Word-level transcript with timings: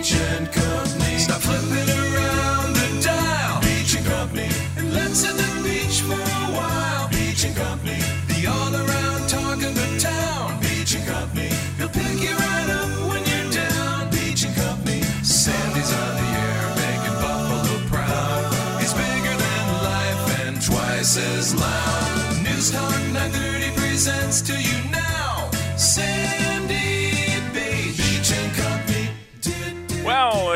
Beach 0.00 0.14
and 0.14 0.50
Company. 0.50 1.18
Stop 1.18 1.42
flipping 1.42 1.90
around 1.90 2.72
the 2.72 3.02
dial. 3.04 3.60
Beach 3.60 3.94
and 3.98 4.06
Company. 4.06 4.48
And 4.78 4.94
let's 4.94 5.22
hit 5.22 5.36
the 5.36 5.62
beach 5.62 6.00
for 6.00 6.14
a 6.14 6.46
while. 6.56 7.10
Beach 7.10 7.44
and 7.44 7.54
Company. 7.54 8.00
The 8.28 8.46
all 8.46 8.74
around 8.74 9.28
talk 9.28 9.60
of 9.60 9.74
the 9.74 9.88
town. 10.00 10.58
Beach 10.62 10.94
and 10.94 11.06
Company. 11.06 11.52
He'll 11.76 11.90
pick 11.90 12.16
you 12.16 12.32
right 12.32 12.70
up 12.80 13.12
when 13.12 13.20
you're 13.28 13.52
down. 13.52 14.08
Beach 14.08 14.42
and 14.46 14.56
Company. 14.56 15.02
Sandy's 15.20 15.92
on 15.92 16.12
the 16.16 16.28
air 16.48 16.64
making 16.80 17.16
Buffalo 17.20 17.76
proud. 17.92 18.80
He's 18.80 18.94
bigger 18.94 19.36
than 19.36 19.66
life 19.84 20.40
and 20.40 20.56
twice 20.64 21.18
as 21.18 21.54
loud. 21.54 22.42
News 22.42 22.70
Talk 22.70 22.96
930 23.12 23.76
presents 23.76 24.40
to 24.48 24.56
you 24.56 24.79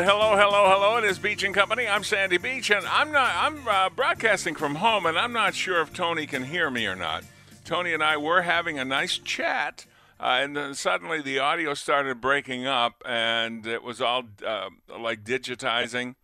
hello, 0.03 0.37
hello, 0.37 0.69
hello. 0.70 0.97
It 0.98 1.05
is 1.05 1.19
Beach 1.19 1.42
and 1.42 1.55
Company. 1.55 1.87
I'm 1.87 2.03
Sandy 2.05 2.39
Beach, 2.39 2.70
and 2.70 2.87
I'm 2.87 3.12
not. 3.12 3.33
I'm 3.34 3.67
uh, 3.69 3.91
broadcasting 3.91 4.55
from 4.55 4.77
home, 4.77 5.06
and 5.06 5.19
I'm 5.19 5.33
not 5.33 5.55
sure 5.55 5.81
if 5.81 5.92
Tony 5.92 6.27
can 6.27 6.45
hear 6.45 6.70
me 6.70 6.86
or 6.86 6.97
not. 6.97 7.25
Tony 7.64 7.92
and 7.92 8.03
I 8.03 8.17
were 8.17 8.42
having 8.42 8.78
a 8.78 8.84
nice 8.84 9.19
chat, 9.19 9.86
uh, 10.20 10.39
and 10.42 10.56
then 10.56 10.75
suddenly 10.75 11.23
the 11.23 11.39
audio 11.39 11.75
started 11.75 12.20
breaking 12.20 12.67
up, 12.67 13.03
and 13.06 13.67
it 13.67 13.83
was 13.83 14.01
all 14.01 14.25
uh, 14.47 14.69
like 14.98 15.25
digitizing. 15.25 16.14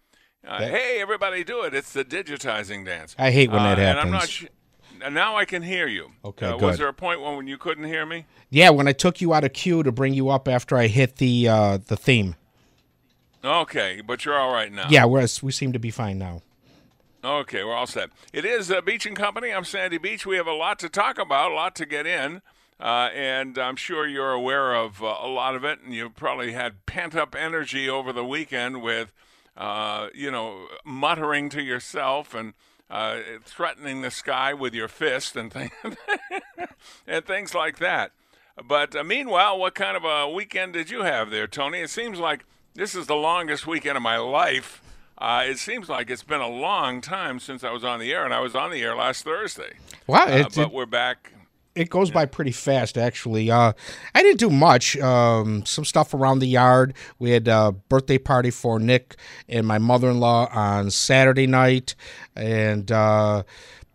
Uh, 0.47 0.59
hey, 0.61 0.99
everybody, 1.01 1.45
do 1.45 1.63
it! 1.63 1.75
It's 1.75 1.93
the 1.93 2.05
digitizing 2.05 2.85
dance. 2.85 3.15
I 3.19 3.31
hate 3.31 3.51
when 3.51 3.63
that 3.63 3.79
Uh, 3.79 3.83
And 3.83 3.99
I'm 4.01 4.11
not. 4.11 4.23
happens. 4.23 4.31
Sh- 4.31 4.47
now 5.13 5.37
I 5.37 5.45
can 5.47 5.63
hear 5.63 5.87
you. 5.87 6.13
Okay, 6.25 6.47
Uh, 6.47 6.57
Was 6.59 6.77
there 6.79 6.89
a 6.89 6.93
point 6.95 7.21
when 7.23 7.47
you 7.47 7.57
couldn't 7.57 7.85
hear 7.85 8.05
me? 8.05 8.27
Yeah, 8.51 8.71
when 8.71 8.87
I 8.89 8.93
took 8.93 9.21
you 9.21 9.33
out 9.33 9.45
of 9.45 9.53
queue 9.53 9.83
to 9.83 9.93
bring 9.93 10.13
you 10.13 10.29
up 10.29 10.47
after 10.49 10.77
I 10.77 10.89
hit 10.89 11.17
the 11.17 11.49
uh, 11.49 11.79
the 11.87 11.97
theme. 11.97 12.37
Okay, 13.45 14.03
but 14.07 14.25
you're 14.25 14.39
all 14.39 14.53
right 14.53 14.71
now. 14.71 14.87
Yeah, 14.91 15.07
we're, 15.07 15.27
we 15.43 15.53
seem 15.53 15.73
to 15.73 15.79
be 15.79 15.91
fine 15.91 16.19
now. 16.19 16.43
Okay, 17.25 17.65
we're 17.65 17.75
all 17.75 17.87
set. 17.87 18.11
It 18.33 18.45
is 18.45 18.71
uh, 18.71 18.81
Beach 18.81 19.07
and 19.07 19.17
Company. 19.17 19.53
I'm 19.53 19.65
Sandy 19.65 19.99
Beach. 19.99 20.27
We 20.27 20.37
have 20.37 20.47
a 20.47 20.55
lot 20.55 20.79
to 20.81 20.89
talk 20.89 21.19
about, 21.19 21.51
a 21.51 21.55
lot 21.55 21.75
to 21.77 21.87
get 21.87 22.07
in, 22.07 22.43
uh, 22.79 23.09
and 23.15 23.59
I'm 23.59 23.77
sure 23.77 24.07
you're 24.07 24.33
aware 24.33 24.75
of 24.75 25.03
uh, 25.03 25.17
a 25.21 25.29
lot 25.29 25.55
of 25.55 25.65
it. 25.65 25.81
And 25.83 25.95
you've 25.95 26.17
probably 26.17 26.53
had 26.53 26.87
pent 26.87 27.15
up 27.15 27.35
energy 27.35 27.89
over 27.89 28.13
the 28.13 28.25
weekend 28.25 28.83
with, 28.83 29.13
uh, 29.57 30.09
you 30.15 30.31
know, 30.31 30.67
muttering 30.85 31.49
to 31.51 31.63
yourself 31.63 32.35
and 32.35 32.55
uh, 32.91 33.19
threatening 33.45 34.03
the 34.03 34.11
sky 34.11 34.53
with 34.53 34.75
your 34.75 34.89
fist 34.89 35.37
and 35.37 35.53
things 35.53 35.73
and 37.07 37.25
things 37.25 37.55
like 37.55 37.79
that. 37.79 38.13
But 38.67 38.97
uh, 38.97 39.05
meanwhile, 39.05 39.59
what 39.59 39.75
kind 39.75 39.97
of 39.97 40.05
a 40.05 40.29
weekend 40.29 40.73
did 40.73 40.91
you 40.91 41.03
have 41.03 41.31
there, 41.31 41.47
Tony? 41.47 41.81
It 41.81 41.91
seems 41.91 42.19
like 42.19 42.45
this 42.75 42.95
is 42.95 43.07
the 43.07 43.15
longest 43.17 43.67
weekend 43.67 43.97
of 43.97 44.03
my 44.03 44.19
life. 44.19 44.83
Uh, 45.19 45.43
it 45.47 45.59
seems 45.59 45.89
like 45.89 46.09
it's 46.09 46.23
been 46.23 46.41
a 46.41 46.49
long 46.49 47.01
time 47.03 47.39
since 47.39 47.63
I 47.63 47.71
was 47.73 47.85
on 47.85 48.01
the 48.01 48.13
air, 48.13 48.25
and 48.25 48.33
I 48.33 48.41
was 48.41 48.55
on 48.55 48.71
the 48.71 48.81
air 48.83 48.97
last 48.97 49.25
Thursday. 49.25 49.75
Wow, 50.07 50.25
Uh, 50.25 50.31
it, 50.31 50.55
but 50.55 50.69
it, 50.69 50.73
we're 50.73 50.87
back. 50.87 51.33
it 51.75 51.91
goes 51.91 52.11
by 52.11 52.25
pretty 52.25 52.53
fast, 52.53 52.97
actually. 52.97 53.51
Uh, 53.51 53.73
I 54.15 54.23
didn't 54.23 54.41
do 54.41 54.49
much. 54.49 54.97
Um, 54.97 55.67
some 55.67 55.85
stuff 55.85 56.15
around 56.15 56.39
the 56.39 56.47
yard. 56.47 56.95
We 57.19 57.33
had 57.33 57.49
a 57.49 57.73
birthday 57.73 58.17
party 58.17 58.51
for 58.51 58.79
Nick 58.81 59.17
and 59.47 59.67
my 59.67 59.77
mother 59.79 60.09
in 60.09 60.21
law 60.21 60.49
on 60.53 60.91
Saturday 60.91 61.47
night, 61.47 61.95
and 62.35 62.91
uh, 62.91 63.43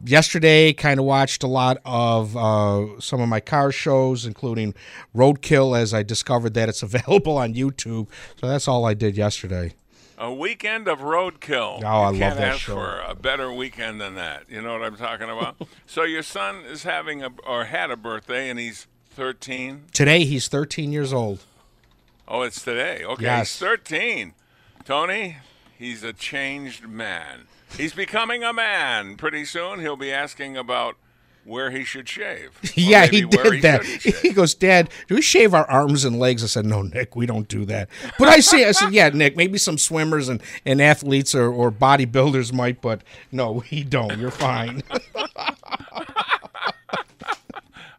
yesterday 0.06 0.72
kind 0.74 1.00
of 1.00 1.06
watched 1.06 1.44
a 1.44 1.48
lot 1.48 1.78
of 1.86 2.36
uh, 2.38 3.00
some 3.00 3.22
of 3.22 3.28
my 3.30 3.40
car 3.40 3.72
shows, 3.72 4.26
including 4.26 4.74
Roadkill, 5.16 5.78
as 5.78 5.94
I 5.94 6.04
discovered 6.04 6.54
that 6.54 6.70
it's 6.70 6.84
available 6.90 7.38
on 7.38 7.54
YouTube. 7.54 8.08
So 8.40 8.48
that's 8.48 8.68
all 8.68 8.86
I 8.86 8.94
did 8.94 9.18
yesterday. 9.18 9.74
A 10.18 10.34
weekend 10.34 10.88
of 10.88 11.00
roadkill. 11.00 11.82
Oh, 11.84 11.88
I 11.88 12.12
you 12.12 12.12
love 12.12 12.16
can't 12.20 12.36
that 12.38 12.48
ask 12.54 12.60
show. 12.62 12.76
for 12.76 13.02
a 13.06 13.14
better 13.14 13.52
weekend 13.52 14.00
than 14.00 14.16
that. 14.16 14.44
You 14.50 14.62
know 14.62 14.72
what 14.72 14.82
I'm 14.84 14.96
talking 14.96 15.30
about? 15.30 15.58
so 15.86 16.04
your 16.04 16.24
son 16.24 16.62
is 16.72 16.84
having 16.84 17.22
a 17.22 17.32
or 17.46 17.66
had 17.66 17.92
a 17.92 17.98
birthday, 17.98 18.50
and 18.50 18.58
he's 18.58 18.88
13. 19.10 19.84
Today 19.92 20.24
he's 20.24 20.48
13 20.48 20.94
years 20.94 21.12
old. 21.12 21.44
Oh, 22.30 22.44
it's 22.44 22.64
today. 22.64 23.04
Okay, 23.04 23.24
Yes. 23.24 23.60
he's 23.60 23.68
13. 23.68 24.34
Tony, 24.86 25.38
he's 25.78 26.04
a 26.04 26.14
changed 26.14 26.88
man. 26.88 27.48
He's 27.78 27.94
becoming 27.94 28.44
a 28.44 28.54
man. 28.54 29.18
Pretty 29.18 29.46
soon, 29.46 29.80
he'll 29.80 29.98
be 29.98 30.12
asking 30.12 30.58
about 30.58 30.96
where 31.44 31.72
he 31.72 31.84
should 31.84 32.10
shave. 32.10 32.60
Yeah, 32.76 33.08
he 33.08 33.22
did 33.22 33.62
that. 33.62 33.84
He 33.86 34.32
goes, 34.32 34.54
Dad, 34.54 34.90
do 35.08 35.16
we 35.16 35.22
shave 35.22 35.54
our 35.54 35.70
arms 35.70 36.04
and 36.04 36.20
legs? 36.20 36.44
I 36.44 36.48
said, 36.48 36.66
No, 36.66 36.82
Nick, 36.82 37.16
we 37.16 37.26
don't 37.26 37.48
do 37.48 37.64
that. 37.66 37.88
But 38.20 38.28
I 38.28 38.42
say, 38.42 38.66
I 38.66 38.72
said, 38.72 38.92
Yeah, 38.94 39.10
Nick, 39.10 39.38
maybe 39.38 39.58
some 39.58 39.78
swimmers 39.78 40.28
and, 40.30 40.42
and 40.66 40.82
athletes 40.82 41.34
or, 41.34 41.52
or 41.52 41.72
bodybuilders 41.72 42.52
might, 42.52 42.82
but 42.82 43.02
no, 43.32 43.64
we 43.72 43.84
don't. 43.84 44.20
You're 44.20 44.32
fine. 44.32 44.84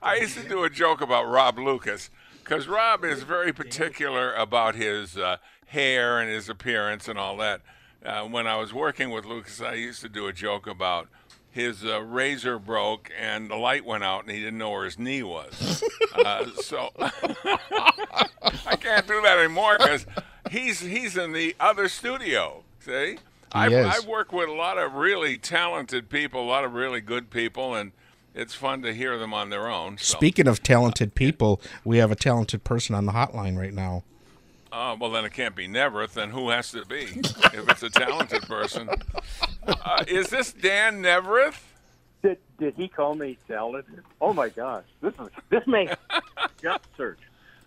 I 0.03 0.17
used 0.21 0.37
to 0.39 0.49
do 0.49 0.63
a 0.65 0.71
joke 0.71 1.01
about 1.01 1.27
Rob 1.29 1.59
Lucas 1.59 2.11
because 2.45 2.69
Rob 2.69 3.05
is 3.05 3.23
very 3.25 3.53
particular 3.53 4.33
about 4.35 4.77
his 4.77 5.17
uh, 5.17 5.39
hair 5.66 6.21
and 6.21 6.31
his 6.31 6.49
appearance 6.49 7.09
and 7.09 7.19
all 7.19 7.37
that. 7.38 7.60
Uh, 8.04 8.22
when 8.22 8.47
I 8.47 8.56
was 8.56 8.72
working 8.72 9.10
with 9.10 9.25
Lucas, 9.25 9.60
I 9.60 9.75
used 9.75 10.00
to 10.03 10.09
do 10.09 10.27
a 10.27 10.32
joke 10.32 10.66
about 10.66 11.09
his 11.50 11.84
uh, 11.84 12.03
razor 12.03 12.59
broke 12.59 13.10
and 13.19 13.50
the 13.50 13.56
light 13.56 13.84
went 13.84 14.04
out 14.04 14.22
and 14.22 14.31
he 14.31 14.38
didn't 14.41 14.59
know 14.59 14.71
where 14.71 14.84
his 14.84 14.99
knee 14.99 15.22
was. 15.22 15.82
uh, 16.15 16.47
so 16.56 16.91
I 16.99 18.77
can't 18.78 19.06
do 19.06 19.21
that 19.22 19.38
anymore 19.38 19.78
because 19.78 20.06
he's 20.50 20.81
he's 20.81 21.16
in 21.16 21.32
the 21.32 21.56
other 21.59 21.88
studio. 21.88 22.62
See, 22.81 23.19
I've. 23.53 23.72
I've 23.72 24.06
worked 24.06 24.33
with 24.33 24.48
a 24.48 24.53
lot 24.53 24.78
of 24.78 24.94
really 24.94 25.38
talented 25.38 26.09
people, 26.10 26.43
a 26.43 26.47
lot 26.47 26.65
of 26.65 26.75
really 26.75 27.00
good 27.00 27.31
people, 27.31 27.75
and 27.75 27.93
it's 28.34 28.54
fun 28.54 28.83
to 28.83 28.93
hear 28.93 29.19
them 29.19 29.33
on 29.33 29.50
their 29.50 29.66
own. 29.66 29.97
So. 29.98 30.16
Speaking 30.19 30.47
of 30.47 30.62
talented 30.62 31.15
people, 31.15 31.60
we 31.84 31.97
have 31.98 32.10
a 32.10 32.16
talented 32.16 32.65
person 32.65 32.94
on 32.94 33.06
the 33.06 33.12
hotline 33.12 33.59
right 33.59 33.72
now. 33.72 34.04
Oh, 34.79 34.95
well, 35.01 35.11
then 35.11 35.25
it 35.25 35.33
can't 35.33 35.57
be 35.57 35.67
Neaverth. 35.67 36.13
Then 36.13 36.29
who 36.29 36.51
has 36.51 36.71
to 36.73 36.84
be 36.84 37.05
if 37.05 37.67
it's 37.67 37.83
a 37.83 37.89
talented 37.89 38.43
person? 38.43 38.91
Uh, 39.67 40.05
is 40.07 40.28
this 40.28 40.53
Dan 40.53 41.01
Neaverth? 41.01 41.65
Did 42.23 42.37
did 42.59 42.75
he 42.75 42.87
call 42.87 43.15
me 43.15 43.39
talented? 43.49 44.05
Oh 44.21 44.34
my 44.34 44.51
gosh, 44.51 44.84
this 45.01 45.15
is 45.15 45.28
this 45.49 45.67
makes 45.67 45.97
gut 46.63 46.83
search 46.95 47.19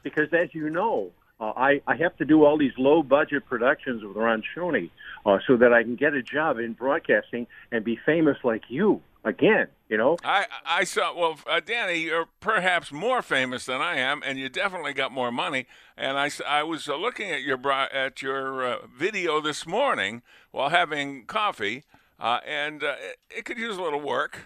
because 0.03 0.31
as 0.33 0.53
you 0.53 0.69
know, 0.69 1.09
uh, 1.39 1.51
I 1.57 1.81
I 1.87 1.95
have 1.95 2.15
to 2.17 2.25
do 2.25 2.45
all 2.45 2.59
these 2.59 2.77
low 2.77 3.01
budget 3.01 3.47
productions 3.47 4.03
with 4.03 4.15
Ron 4.15 4.43
Shoney 4.55 4.91
uh, 5.25 5.39
so 5.47 5.57
that 5.57 5.73
I 5.73 5.81
can 5.81 5.95
get 5.95 6.13
a 6.13 6.21
job 6.21 6.59
in 6.59 6.73
broadcasting 6.73 7.47
and 7.71 7.83
be 7.83 7.95
famous 8.05 8.37
like 8.43 8.61
you 8.67 9.01
again. 9.23 9.67
You 9.89 9.97
know, 9.97 10.17
I 10.23 10.45
I 10.65 10.83
saw. 10.83 11.17
Well, 11.17 11.39
uh, 11.47 11.61
Danny, 11.65 11.99
you're 11.99 12.27
perhaps 12.39 12.91
more 12.91 13.23
famous 13.23 13.65
than 13.65 13.81
I 13.81 13.95
am, 13.95 14.21
and 14.23 14.37
you 14.37 14.47
definitely 14.47 14.93
got 14.93 15.11
more 15.11 15.31
money. 15.31 15.65
And 15.97 16.17
I, 16.17 16.29
I 16.47 16.61
was 16.61 16.87
uh, 16.87 16.95
looking 16.95 17.31
at 17.31 17.41
your 17.41 17.57
bro- 17.57 17.87
at 17.91 18.21
your 18.21 18.63
uh, 18.63 18.77
video 18.95 19.41
this 19.41 19.65
morning 19.65 20.21
while 20.51 20.69
having 20.69 21.25
coffee, 21.25 21.85
uh, 22.19 22.39
and 22.45 22.83
uh, 22.83 22.95
it, 22.99 23.17
it 23.39 23.45
could 23.45 23.57
use 23.57 23.77
a 23.77 23.81
little 23.81 24.01
work. 24.01 24.45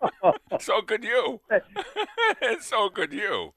so 0.60 0.80
could 0.82 1.02
you. 1.02 1.40
and 1.50 2.60
so 2.62 2.88
could 2.90 3.12
you. 3.12 3.54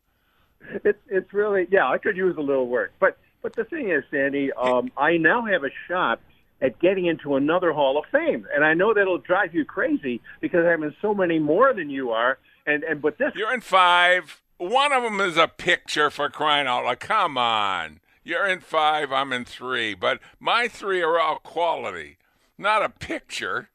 it's 0.84 1.00
it's 1.10 1.32
really 1.32 1.68
yeah. 1.70 1.88
I 1.88 2.00
could 2.00 2.18
use 2.18 2.36
a 2.38 2.42
little 2.42 2.68
work, 2.68 2.94
but 3.00 3.20
but 3.44 3.56
the 3.56 3.66
thing 3.66 3.92
is, 3.92 4.04
Sandy, 4.10 4.52
um, 4.54 4.92
I 4.98 5.18
now 5.18 5.46
have 5.46 5.64
a 5.64 5.70
shot 5.88 6.20
at 6.62 6.80
getting 6.80 7.06
into 7.06 7.36
another 7.36 7.74
Hall 7.74 7.98
of 7.98 8.06
Fame, 8.12 8.48
and 8.54 8.64
I 8.64 8.74
know 8.74 8.94
that'll 8.94 9.18
drive 9.18 9.54
you 9.54 9.66
crazy 9.66 10.22
because 10.42 10.66
I'm 10.66 10.84
in 10.84 10.96
so 11.02 11.14
many 11.14 11.40
more 11.40 11.74
than 11.74 11.90
you 11.90 12.12
are. 12.12 12.38
And 12.66 12.84
and 12.84 13.02
but 13.02 13.18
this 13.18 13.34
You're 13.36 13.54
in 13.54 13.62
five. 13.62 14.42
One 14.58 14.94
of 14.94 15.04
them 15.04 15.20
is 15.20 15.38
a 15.38 15.48
picture 15.48 16.10
for 16.10 16.30
crying 16.30 16.66
out 16.66 16.86
loud. 16.86 17.00
Come 17.02 17.38
on. 17.38 18.00
You're 18.24 18.48
in 18.48 18.62
five. 18.62 19.12
I'm 19.12 19.34
in 19.34 19.46
three. 19.46 19.94
But 19.94 20.20
my 20.40 20.68
three 20.68 21.02
are 21.02 21.20
all 21.20 21.38
quality, 21.40 22.18
not 22.58 22.84
a 22.84 22.90
picture. 22.90 23.70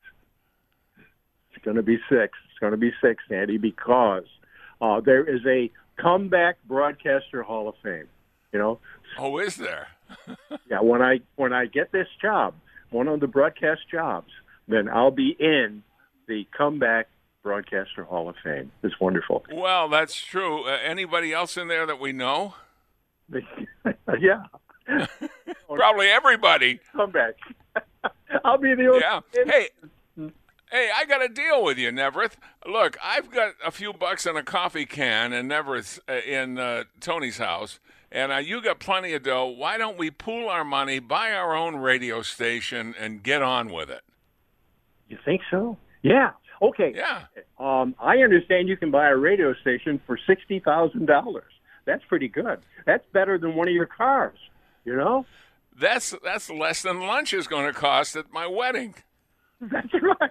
It's 1.54 1.64
going 1.64 1.76
to 1.76 1.82
be 1.82 1.98
six. 2.08 2.38
It's 2.50 2.58
going 2.58 2.72
to 2.72 2.78
be 2.78 2.92
six, 3.02 3.22
Sandy, 3.28 3.58
because 3.58 4.24
uh, 4.80 5.00
there 5.00 5.22
is 5.24 5.42
a 5.46 5.70
comeback 6.00 6.56
broadcaster 6.66 7.42
Hall 7.42 7.68
of 7.68 7.74
Fame. 7.82 8.08
You 8.52 8.58
know, 8.58 8.78
Oh, 9.18 9.38
is 9.38 9.56
there? 9.56 9.88
yeah. 10.70 10.80
When 10.80 11.02
I 11.02 11.20
when 11.36 11.52
I 11.52 11.66
get 11.66 11.92
this 11.92 12.08
job, 12.20 12.54
one 12.90 13.08
of 13.08 13.20
the 13.20 13.26
broadcast 13.26 13.82
jobs, 13.90 14.30
then 14.68 14.88
I'll 14.88 15.10
be 15.10 15.36
in 15.38 15.82
the 16.28 16.46
comeback 16.56 17.08
broadcaster 17.42 18.04
Hall 18.04 18.28
of 18.28 18.36
Fame. 18.44 18.70
It's 18.82 18.98
wonderful. 19.00 19.44
Well, 19.52 19.88
that's 19.88 20.14
true. 20.20 20.64
Uh, 20.64 20.78
anybody 20.84 21.32
else 21.32 21.56
in 21.56 21.68
there 21.68 21.86
that 21.86 21.98
we 21.98 22.12
know? 22.12 22.54
yeah, 24.20 24.42
Probably 25.68 26.08
everybody. 26.08 26.80
comeback. 26.94 27.34
I'll 28.44 28.58
be 28.58 28.74
the 28.74 28.86
only. 28.86 29.00
Yeah. 29.00 29.20
Hey, 29.32 29.68
hey, 30.70 30.90
I 30.94 31.04
got 31.04 31.22
a 31.22 31.28
deal 31.28 31.62
with 31.64 31.78
you, 31.78 31.90
Neaverth. 31.92 32.36
Look, 32.66 32.96
I've 33.02 33.30
got 33.30 33.54
a 33.64 33.70
few 33.70 33.92
bucks 33.92 34.26
in 34.26 34.36
a 34.36 34.42
coffee 34.42 34.86
can 34.86 35.32
in 35.32 35.48
Neaverth 35.48 36.00
uh, 36.08 36.14
in 36.26 36.58
uh, 36.58 36.84
Tony's 37.00 37.38
house, 37.38 37.78
and 38.12 38.32
uh, 38.32 38.36
you 38.36 38.62
got 38.62 38.80
plenty 38.80 39.12
of 39.14 39.22
dough. 39.22 39.46
Why 39.46 39.78
don't 39.78 39.98
we 39.98 40.10
pool 40.10 40.48
our 40.48 40.64
money, 40.64 40.98
buy 40.98 41.32
our 41.32 41.54
own 41.54 41.76
radio 41.76 42.22
station, 42.22 42.94
and 42.98 43.22
get 43.22 43.42
on 43.42 43.72
with 43.72 43.90
it? 43.90 44.02
You 45.08 45.18
think 45.24 45.42
so? 45.50 45.76
Yeah. 46.02 46.30
Okay. 46.62 46.92
Yeah. 46.94 47.24
Um, 47.58 47.94
I 47.98 48.18
understand 48.18 48.68
you 48.68 48.76
can 48.76 48.90
buy 48.90 49.08
a 49.08 49.16
radio 49.16 49.54
station 49.54 50.00
for 50.06 50.18
sixty 50.26 50.60
thousand 50.60 51.06
dollars. 51.06 51.52
That's 51.84 52.04
pretty 52.04 52.28
good. 52.28 52.60
That's 52.86 53.04
better 53.12 53.38
than 53.38 53.54
one 53.54 53.68
of 53.68 53.74
your 53.74 53.86
cars. 53.86 54.38
You 54.84 54.96
know. 54.96 55.26
That's 55.78 56.14
that's 56.22 56.50
less 56.50 56.82
than 56.82 57.00
lunch 57.00 57.32
is 57.32 57.46
going 57.46 57.66
to 57.66 57.72
cost 57.72 58.16
at 58.16 58.32
my 58.32 58.46
wedding. 58.46 58.94
That's 59.60 59.92
right. 59.92 60.30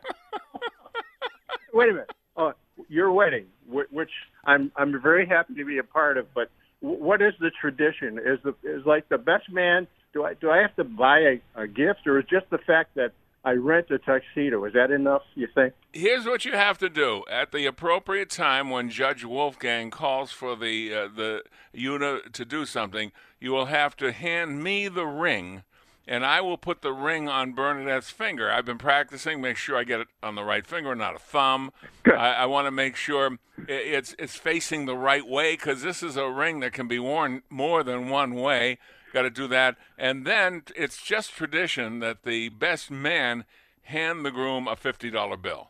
Wait 1.74 1.90
a 1.90 1.94
minute. 1.94 2.12
Uh, 2.36 2.52
your 2.88 3.12
wedding, 3.12 3.46
which 3.68 4.10
I'm 4.46 4.72
I'm 4.76 5.02
very 5.02 5.26
happy 5.26 5.56
to 5.56 5.66
be 5.66 5.78
a 5.78 5.84
part 5.84 6.18
of, 6.18 6.31
but 6.34 6.50
what 6.81 7.22
is 7.22 7.34
the 7.40 7.52
tradition? 7.62 8.20
Is 8.20 8.40
the 8.44 8.56
is 8.64 8.86
like 8.86 9.10
the 9.10 9.18
best 9.18 9.52
man? 9.52 9.88
Do 10.14 10.24
I 10.24 10.34
do 10.34 10.50
I 10.50 10.58
have 10.58 10.76
to 10.78 10.84
buy 10.84 11.20
a, 11.20 11.64
a 11.64 11.68
gift, 11.68 12.08
or 12.08 12.20
is 12.20 12.26
just 12.30 12.50
the 12.50 12.58
fact 12.58 12.96
that 12.96 13.12
I 13.44 13.52
rent 13.52 13.88
a 13.92 14.00
tuxedo? 14.00 14.64
Is 14.66 14.74
that 14.74 14.92
enough? 14.92 15.22
You 15.36 15.48
think? 15.54 15.74
Here's 15.94 16.26
what 16.26 16.46
you 16.46 16.54
have 16.54 16.78
to 16.80 16.90
do 16.90 17.24
at 17.30 17.52
the 17.52 17.66
appropriate 17.66 18.30
time 18.30 18.70
when 18.70 18.90
Judge 18.90 19.24
Wolfgang 19.24 19.92
calls 19.92 20.31
for 20.31 20.56
the 20.56 20.94
uh, 20.94 21.08
the 21.14 21.44
to, 21.74 22.22
to 22.31 22.46
do 22.46 22.66
something. 22.66 23.12
You 23.40 23.52
will 23.52 23.66
have 23.66 23.96
to 23.98 24.12
hand 24.12 24.64
me 24.64 24.88
the 24.88 25.06
ring, 25.06 25.64
and 26.09 26.25
I 26.25 26.41
will 26.41 26.57
put 26.57 26.81
the 26.81 26.91
ring 26.91 27.29
on 27.29 27.53
Bernadette's 27.53 28.09
finger. 28.09 28.51
I've 28.51 28.65
been 28.65 28.79
practicing. 28.79 29.41
Make 29.41 29.57
sure 29.57 29.77
I 29.77 29.83
get 29.83 30.00
it 30.00 30.07
on 30.23 30.33
the 30.33 30.44
right 30.44 30.65
finger, 30.65 30.95
not 30.95 31.15
a 31.15 31.19
thumb. 31.19 31.71
I, 32.07 32.31
I 32.31 32.45
want 32.47 32.65
to 32.65 32.71
make 32.71 32.95
sure 32.95 33.38
it's 33.67 34.15
it's 34.17 34.35
facing 34.35 34.88
the 34.88 34.97
right 34.97 35.25
way 35.25 35.53
because 35.53 35.83
this 35.83 36.01
is 36.01 36.17
a 36.17 36.27
ring 36.27 36.61
that 36.61 36.73
can 36.73 36.88
be 36.88 36.97
worn 36.97 37.44
more 37.50 37.83
than 37.83 38.09
one 38.09 38.33
way. 38.33 38.79
Got 39.13 39.21
to 39.21 39.29
do 39.29 39.47
that, 39.47 39.77
and 40.00 40.25
then 40.25 40.63
it's 40.75 41.01
just 41.01 41.31
tradition 41.31 42.00
that 42.00 42.23
the 42.23 42.50
best 42.50 42.89
man 42.89 43.45
hand 43.83 44.25
the 44.25 44.31
groom 44.31 44.67
a 44.67 44.75
fifty 44.75 45.11
dollar 45.11 45.38
bill. 45.38 45.69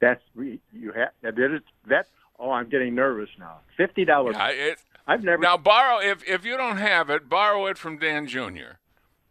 That's 0.00 0.22
you 0.34 0.92
have 0.92 1.10
that 1.22 1.38
is 1.38 1.62
that. 1.86 2.08
Oh, 2.38 2.50
I'm 2.50 2.68
getting 2.68 2.94
nervous 2.96 3.30
now. 3.38 3.60
Fifty 3.76 4.04
dollars. 4.04 4.34
Yeah, 4.36 4.74
I've 5.06 5.22
never. 5.22 5.40
now 5.40 5.56
borrow 5.56 6.00
if 6.00 6.28
if 6.28 6.44
you 6.44 6.56
don't 6.56 6.78
have 6.78 7.08
it, 7.08 7.28
borrow 7.28 7.66
it 7.66 7.78
from 7.78 7.98
Dan 7.98 8.26
Jr. 8.26 8.78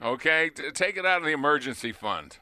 Okay, 0.01 0.49
T- 0.49 0.71
take 0.71 0.97
it 0.97 1.05
out 1.05 1.19
of 1.19 1.23
the 1.25 1.31
emergency 1.31 1.91
fund. 1.91 2.37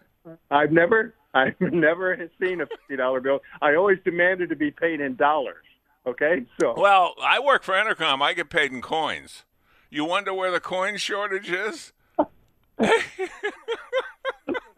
I've 0.52 0.72
never. 0.72 1.14
I've 1.34 1.56
never 1.60 2.30
seen 2.42 2.62
a 2.62 2.66
fifty 2.66 2.96
dollar 2.96 3.20
bill. 3.20 3.40
I 3.62 3.76
always 3.76 3.98
demanded 4.06 4.50
to 4.50 4.56
be 4.56 4.72
paid 4.72 5.02
in 5.02 5.16
dollars. 5.16 5.64
Okay, 6.06 6.46
so 6.60 6.74
Well, 6.78 7.14
I 7.24 7.40
work 7.40 7.64
for 7.64 7.74
Entercom. 7.74 8.22
I 8.22 8.34
get 8.34 8.50
paid 8.50 8.72
in 8.74 8.82
coins. 8.82 9.44
You 9.90 10.04
wonder 10.06 10.34
where 10.34 10.52
the 10.52 10.60
coin 10.60 10.98
shortage 10.98 11.50
is? 11.50 11.94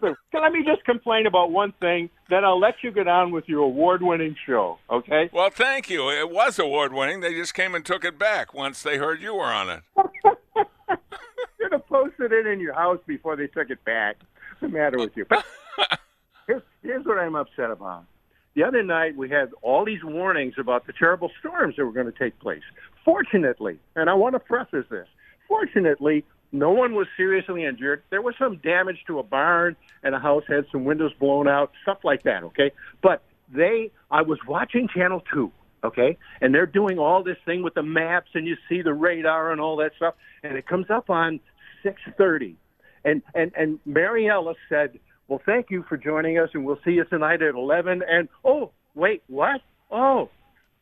So, 0.02 0.14
let 0.40 0.52
me 0.52 0.64
just 0.64 0.84
complain 0.86 1.26
about 1.26 1.50
one 1.52 1.74
thing, 1.82 2.12
then 2.30 2.46
I'll 2.46 2.60
let 2.60 2.76
you 2.84 2.92
get 2.92 3.08
on 3.08 3.32
with 3.32 3.46
your 3.48 3.62
award-winning 3.62 4.36
show. 4.46 4.78
Okay? 4.92 5.30
Well, 5.34 5.50
thank 5.50 5.90
you. 5.90 6.12
It 6.12 6.30
was 6.30 6.60
award 6.60 6.94
winning. 6.94 7.22
They 7.22 7.34
just 7.34 7.56
came 7.56 7.74
and 7.74 7.84
took 7.84 8.06
it 8.06 8.20
back 8.20 8.54
once 8.54 8.84
they 8.84 8.98
heard 8.98 9.20
you 9.22 9.34
were 9.34 9.46
on 9.46 9.70
it. 9.70 9.82
You're 11.90 12.32
it 12.32 12.46
in 12.46 12.54
in 12.54 12.60
your 12.60 12.74
house 12.74 13.00
before 13.06 13.36
they 13.36 13.48
took 13.48 13.70
it 13.70 13.84
back. 13.86 14.18
What's 14.60 14.62
the 14.62 14.68
matter 14.78 14.98
with 14.98 15.16
you? 15.16 15.26
But 15.26 15.46
here's, 16.48 16.62
here's 16.82 17.06
what 17.06 17.18
I'm 17.18 17.36
upset 17.36 17.72
about. 17.72 18.06
The 18.56 18.64
other 18.64 18.84
night 18.84 19.18
we 19.18 19.30
had 19.30 19.52
all 19.62 19.84
these 19.84 20.04
warnings 20.04 20.54
about 20.58 20.88
the 20.88 20.94
terrible 20.94 21.30
storms 21.40 21.76
that 21.76 21.86
were 21.86 21.92
going 21.92 22.12
to 22.12 22.18
take 22.18 22.40
place. 22.40 22.64
Fortunately, 23.04 23.80
and 23.96 24.10
I 24.10 24.14
want 24.14 24.34
to 24.34 24.40
preface 24.40 24.86
this. 24.90 25.08
Fortunately, 25.48 26.24
no 26.52 26.72
one 26.72 26.96
was 26.96 27.08
seriously 27.18 27.66
injured. 27.66 28.04
There 28.12 28.22
was 28.22 28.36
some 28.40 28.58
damage 28.58 29.04
to 29.08 29.20
a 29.20 29.24
barn 29.24 29.76
and 30.04 30.16
a 30.16 30.20
house 30.20 30.44
had 30.48 30.66
some 30.72 30.86
windows 30.86 31.12
blown 31.20 31.48
out, 31.48 31.72
stuff 31.84 32.00
like 32.04 32.24
that, 32.24 32.44
okay? 32.44 32.72
But 33.04 33.24
they 33.54 33.92
I 34.10 34.22
was 34.22 34.40
watching 34.48 34.88
channel 34.88 35.22
2, 35.34 35.52
okay? 35.84 36.18
And 36.40 36.56
they're 36.56 36.66
doing 36.66 36.98
all 36.98 37.24
this 37.24 37.38
thing 37.46 37.62
with 37.62 37.74
the 37.74 37.84
maps 37.84 38.30
and 38.34 38.48
you 38.48 38.56
see 38.70 38.82
the 38.82 38.94
radar 38.94 39.52
and 39.52 39.60
all 39.60 39.76
that 39.78 39.92
stuff 39.98 40.16
and 40.44 40.58
it 40.58 40.66
comes 40.66 40.90
up 40.90 41.10
on 41.10 41.42
6:30. 41.86 42.56
And 43.04 43.22
and 43.34 43.52
and 43.56 43.80
Maryalice 43.88 44.56
said, 44.68 45.00
"Well, 45.28 45.42
thank 45.46 45.70
you 45.70 45.84
for 45.88 45.98
joining 45.98 46.40
us 46.40 46.50
and 46.54 46.66
we'll 46.66 46.80
see 46.84 46.94
you 46.94 47.06
tonight 47.06 47.42
at 47.42 47.56
11." 47.56 48.04
And 48.08 48.28
oh, 48.44 48.72
wait, 48.96 49.24
what? 49.28 49.62
Oh. 49.92 50.30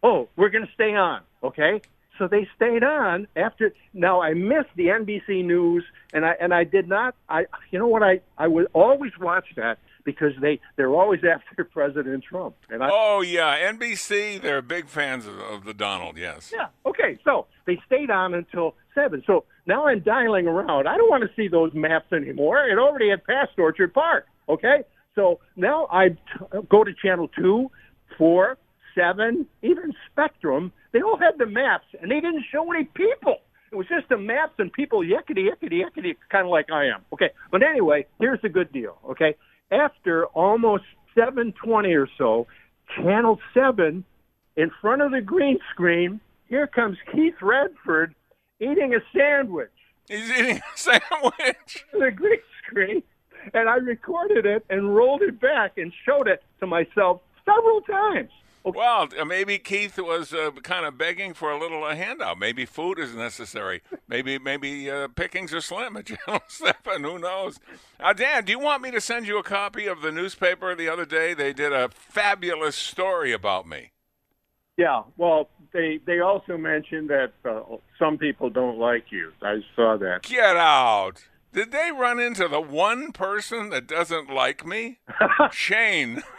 Oh, 0.02 0.28
we're 0.36 0.50
going 0.50 0.66
to 0.66 0.74
stay 0.74 0.96
on, 0.96 1.22
okay? 1.44 1.82
So 2.18 2.28
they 2.28 2.48
stayed 2.56 2.84
on 2.84 3.28
after. 3.36 3.74
Now 3.94 4.22
I 4.22 4.34
missed 4.34 4.70
the 4.76 4.88
NBC 4.88 5.44
News, 5.44 5.84
and 6.14 6.26
I 6.26 6.36
and 6.40 6.54
I 6.54 6.64
did 6.64 6.88
not. 6.88 7.16
I 7.28 7.46
you 7.72 7.80
know 7.80 7.88
what 7.88 8.04
I 8.04 8.22
I 8.38 8.48
would 8.48 8.68
always 8.74 9.14
watch 9.20 9.48
that 9.56 9.80
because 10.04 10.34
they 10.42 10.60
they're 10.76 10.94
always 10.94 11.22
after 11.30 11.64
President 11.64 12.24
Trump, 12.24 12.56
and 12.70 12.84
I 12.84 12.90
Oh 12.92 13.22
yeah, 13.22 13.72
NBC. 13.72 14.42
They're 14.42 14.62
big 14.62 14.88
fans 14.88 15.26
of, 15.26 15.40
of 15.40 15.64
the 15.66 15.74
Donald. 15.74 16.18
Yes. 16.18 16.52
yeah 16.54 16.68
okay. 16.86 17.18
So 17.24 17.48
they 17.66 17.80
stayed 17.86 18.12
on 18.12 18.34
until 18.34 18.76
seven. 18.96 19.24
So 19.26 19.46
now 19.66 19.88
I'm 19.88 20.02
dialing 20.02 20.48
around. 20.48 20.88
I 20.88 20.98
don't 20.98 21.10
want 21.10 21.24
to 21.24 21.30
see 21.36 21.48
those 21.48 21.74
maps 21.74 22.12
anymore. 22.12 22.68
It 22.68 22.78
already 22.78 23.10
had 23.10 23.24
passed 23.24 23.58
Orchard 23.58 23.94
Park. 23.94 24.28
Okay, 24.50 24.84
so 25.16 25.40
now 25.56 25.88
I 25.90 26.10
t- 26.10 26.18
go 26.70 26.84
to 26.84 26.92
channel 27.02 27.30
two, 27.30 27.72
four, 28.18 28.58
seven, 28.94 29.48
even 29.62 29.94
Spectrum. 30.12 30.72
They 30.92 31.02
all 31.02 31.18
had 31.18 31.38
the 31.38 31.46
maps, 31.46 31.86
and 32.02 32.12
they 32.12 32.20
didn't 32.20 32.44
show 32.52 32.70
any 32.72 32.84
people. 32.84 33.38
It 33.72 33.76
was 33.76 33.88
just 33.88 34.08
the 34.10 34.18
maps 34.18 34.54
and 34.60 34.72
people 34.72 35.00
yickety 35.00 35.48
yickety 35.50 35.82
yickety, 35.82 36.16
kind 36.30 36.46
of 36.46 36.52
like 36.52 36.70
I 36.72 36.86
am. 36.86 37.02
Okay, 37.14 37.32
but 37.52 37.64
anyway, 37.64 38.06
here's 38.20 38.42
the 38.42 38.50
good 38.50 38.72
deal. 38.72 38.98
Okay, 39.10 39.36
after 39.72 40.26
almost 40.28 40.84
7:20 41.16 41.94
or 41.96 42.08
so, 42.18 42.48
Channel 42.96 43.40
Seven, 43.54 44.04
in 44.56 44.72
front 44.82 45.02
of 45.02 45.12
the 45.12 45.22
green 45.22 45.60
screen, 45.72 46.20
here 46.48 46.68
comes 46.68 46.98
Keith 47.12 47.42
Radford 47.42 48.14
eating 48.60 48.94
a 48.94 49.00
sandwich 49.16 49.70
He's 50.08 50.30
eating 50.30 50.58
a 50.58 50.78
sandwich. 50.78 51.86
to 51.92 52.00
the 52.00 52.12
green 52.12 52.40
screen, 52.66 53.04
and 53.54 53.70
I 53.70 53.76
recorded 53.76 54.46
it 54.46 54.66
and 54.70 54.96
rolled 54.96 55.22
it 55.22 55.40
back 55.40 55.78
and 55.78 55.94
showed 56.06 56.28
it 56.28 56.44
to 56.60 56.68
myself 56.68 57.22
several 57.46 57.82
times. 57.82 58.32
Well, 58.66 59.10
uh, 59.20 59.26
maybe 59.26 59.58
Keith 59.58 60.00
was 60.00 60.34
uh, 60.34 60.52
kind 60.64 60.86
of 60.86 60.98
begging 60.98 61.34
for 61.34 61.52
a 61.52 61.60
little 61.60 61.84
uh, 61.84 61.96
handout. 61.96 62.40
Maybe 62.40 62.66
food 62.66 62.98
is 62.98 63.14
necessary. 63.14 63.82
Maybe 64.08 64.40
maybe 64.40 64.90
uh, 64.90 65.10
pickings 65.10 65.54
are 65.54 65.60
slim 65.60 65.98
at 65.98 66.06
Channel 66.28 66.42
Seven. 66.48 67.04
Who 67.04 67.20
knows? 67.20 67.60
Uh, 68.00 68.14
Dan, 68.14 68.46
do 68.46 68.54
you 68.54 68.60
want 68.60 68.82
me 68.82 68.92
to 68.92 69.02
send 69.02 69.28
you 69.28 69.38
a 69.38 69.44
copy 69.44 69.86
of 69.86 70.02
the 70.02 70.14
newspaper 70.14 70.76
the 70.76 70.88
other 70.88 71.06
day? 71.06 71.34
They 71.34 71.52
did 71.52 71.74
a 71.74 71.90
fabulous 71.90 72.78
story 72.78 73.34
about 73.34 73.68
me. 73.68 73.92
Yeah, 74.78 75.04
well, 75.18 75.50
they 75.74 76.00
they 76.06 76.22
also 76.22 76.58
mentioned 76.58 77.10
that 77.10 77.34
uh, 77.44 77.62
some 78.00 78.18
people 78.18 78.50
don't 78.50 78.80
like 78.80 79.12
you. 79.12 79.34
I 79.42 79.60
saw 79.76 79.98
that. 79.98 80.24
Get 80.24 80.56
out! 80.56 81.26
Did 81.52 81.72
they 81.72 81.92
run 81.92 82.20
into 82.20 82.48
the 82.48 82.62
one 82.62 83.12
person 83.12 83.70
that 83.72 83.88
doesn't 83.88 84.34
like 84.34 84.66
me? 84.66 85.00
Shane. 85.52 86.24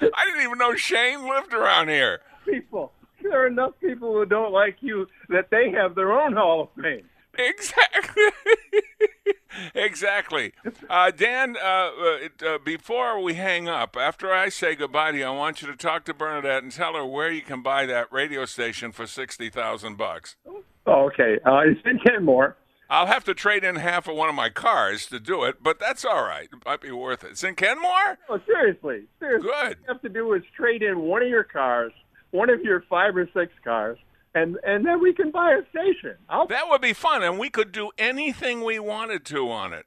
I 0.00 0.24
didn't 0.26 0.42
even 0.42 0.58
know 0.58 0.74
Shane 0.74 1.28
lived 1.28 1.54
around 1.54 1.88
here. 1.88 2.20
People 2.44 2.92
there 3.22 3.42
are 3.42 3.46
enough 3.46 3.72
people 3.80 4.12
who 4.12 4.24
don't 4.24 4.52
like 4.52 4.76
you 4.80 5.06
that 5.28 5.50
they 5.50 5.70
have 5.70 5.94
their 5.94 6.12
own 6.12 6.32
Hall 6.34 6.62
of 6.62 6.82
Fame. 6.82 7.08
Exactly. 7.38 8.22
exactly. 9.74 10.52
Uh, 10.88 11.10
Dan, 11.10 11.56
uh, 11.62 11.90
uh, 12.46 12.58
before 12.64 13.20
we 13.22 13.34
hang 13.34 13.68
up, 13.68 13.96
after 13.96 14.32
I 14.32 14.48
say 14.48 14.74
goodbye 14.74 15.12
to 15.12 15.18
you, 15.18 15.24
I 15.24 15.30
want 15.30 15.60
you 15.60 15.68
to 15.68 15.76
talk 15.76 16.04
to 16.06 16.14
Bernadette 16.14 16.62
and 16.62 16.72
tell 16.72 16.94
her 16.94 17.04
where 17.04 17.30
you 17.30 17.42
can 17.42 17.62
buy 17.62 17.84
that 17.86 18.10
radio 18.10 18.46
station 18.46 18.90
for 18.90 19.06
sixty 19.06 19.50
thousand 19.50 19.96
bucks. 19.96 20.36
Oh, 20.86 21.06
okay. 21.06 21.38
Uh, 21.44 21.60
it's 21.66 21.80
in 21.84 21.98
Kenmore. 21.98 22.56
I'll 22.88 23.06
have 23.06 23.24
to 23.24 23.34
trade 23.34 23.64
in 23.64 23.76
half 23.76 24.06
of 24.08 24.14
one 24.16 24.28
of 24.28 24.34
my 24.34 24.48
cars 24.48 25.06
to 25.06 25.18
do 25.18 25.42
it, 25.44 25.62
but 25.62 25.78
that's 25.80 26.04
all 26.04 26.22
right. 26.22 26.48
It 26.52 26.64
might 26.64 26.80
be 26.80 26.92
worth 26.92 27.24
it. 27.24 27.32
It's 27.32 27.44
in 27.44 27.54
Kenmore. 27.56 28.18
Oh, 28.28 28.40
seriously, 28.46 29.04
seriously. 29.18 29.48
Good. 29.48 29.54
All 29.64 29.70
you 29.70 29.76
have 29.88 30.02
to 30.02 30.08
do 30.08 30.32
is 30.34 30.42
trade 30.56 30.82
in 30.82 31.00
one 31.00 31.22
of 31.22 31.28
your 31.28 31.44
cars, 31.44 31.92
one 32.30 32.48
of 32.50 32.60
your 32.60 32.82
five 32.88 33.16
or 33.16 33.28
six 33.34 33.52
cars, 33.64 33.98
and 34.34 34.56
and 34.64 34.86
then 34.86 35.00
we 35.02 35.12
can 35.12 35.30
buy 35.30 35.52
a 35.54 35.68
station. 35.70 36.14
I'll, 36.28 36.46
That 36.46 36.68
would 36.68 36.80
be 36.82 36.92
fun, 36.92 37.22
and 37.22 37.38
we 37.38 37.50
could 37.50 37.72
do 37.72 37.90
anything 37.98 38.62
we 38.62 38.78
wanted 38.78 39.24
to 39.26 39.50
on 39.50 39.72
it. 39.72 39.86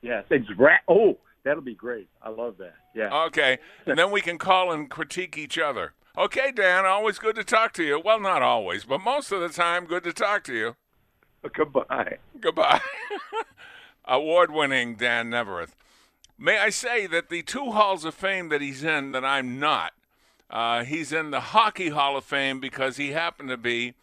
yes, 0.00 0.24
exact. 0.30 0.84
Oh, 0.88 1.18
that'll 1.44 1.62
be 1.62 1.74
great. 1.74 2.08
I 2.22 2.30
love 2.30 2.56
that. 2.58 2.74
Yeah. 2.94 3.24
Okay, 3.26 3.58
and 3.86 3.98
then 3.98 4.10
we 4.10 4.20
can 4.22 4.38
call 4.38 4.72
and 4.72 4.88
critique 4.88 5.36
each 5.36 5.58
other. 5.58 5.92
Okay, 6.16 6.52
Dan, 6.52 6.84
always 6.86 7.18
good 7.18 7.34
to 7.36 7.44
talk 7.44 7.72
to 7.74 7.82
you. 7.82 7.98
Well, 8.02 8.20
not 8.20 8.42
always, 8.42 8.84
but 8.84 8.98
most 9.02 9.32
of 9.32 9.40
the 9.40 9.48
time, 9.48 9.86
good 9.86 10.04
to 10.04 10.12
talk 10.12 10.44
to 10.44 10.54
you. 10.54 10.76
Goodbye. 11.52 12.18
Goodbye. 12.40 12.80
Award 14.04 14.52
winning 14.52 14.96
Dan 14.96 15.30
Neaverth. 15.30 15.74
May 16.38 16.58
I 16.58 16.70
say 16.70 17.06
that 17.06 17.28
the 17.28 17.42
two 17.42 17.72
halls 17.72 18.04
of 18.04 18.14
fame 18.14 18.48
that 18.48 18.60
he's 18.60 18.82
in 18.82 19.12
that 19.12 19.24
I'm 19.24 19.60
not, 19.60 19.92
uh, 20.50 20.84
he's 20.84 21.12
in 21.12 21.30
the 21.30 21.40
Hockey 21.40 21.90
Hall 21.90 22.16
of 22.16 22.24
Fame 22.24 22.60
because 22.60 22.96
he 22.96 23.12
happened 23.12 23.48
to 23.48 23.56
be 23.56 23.94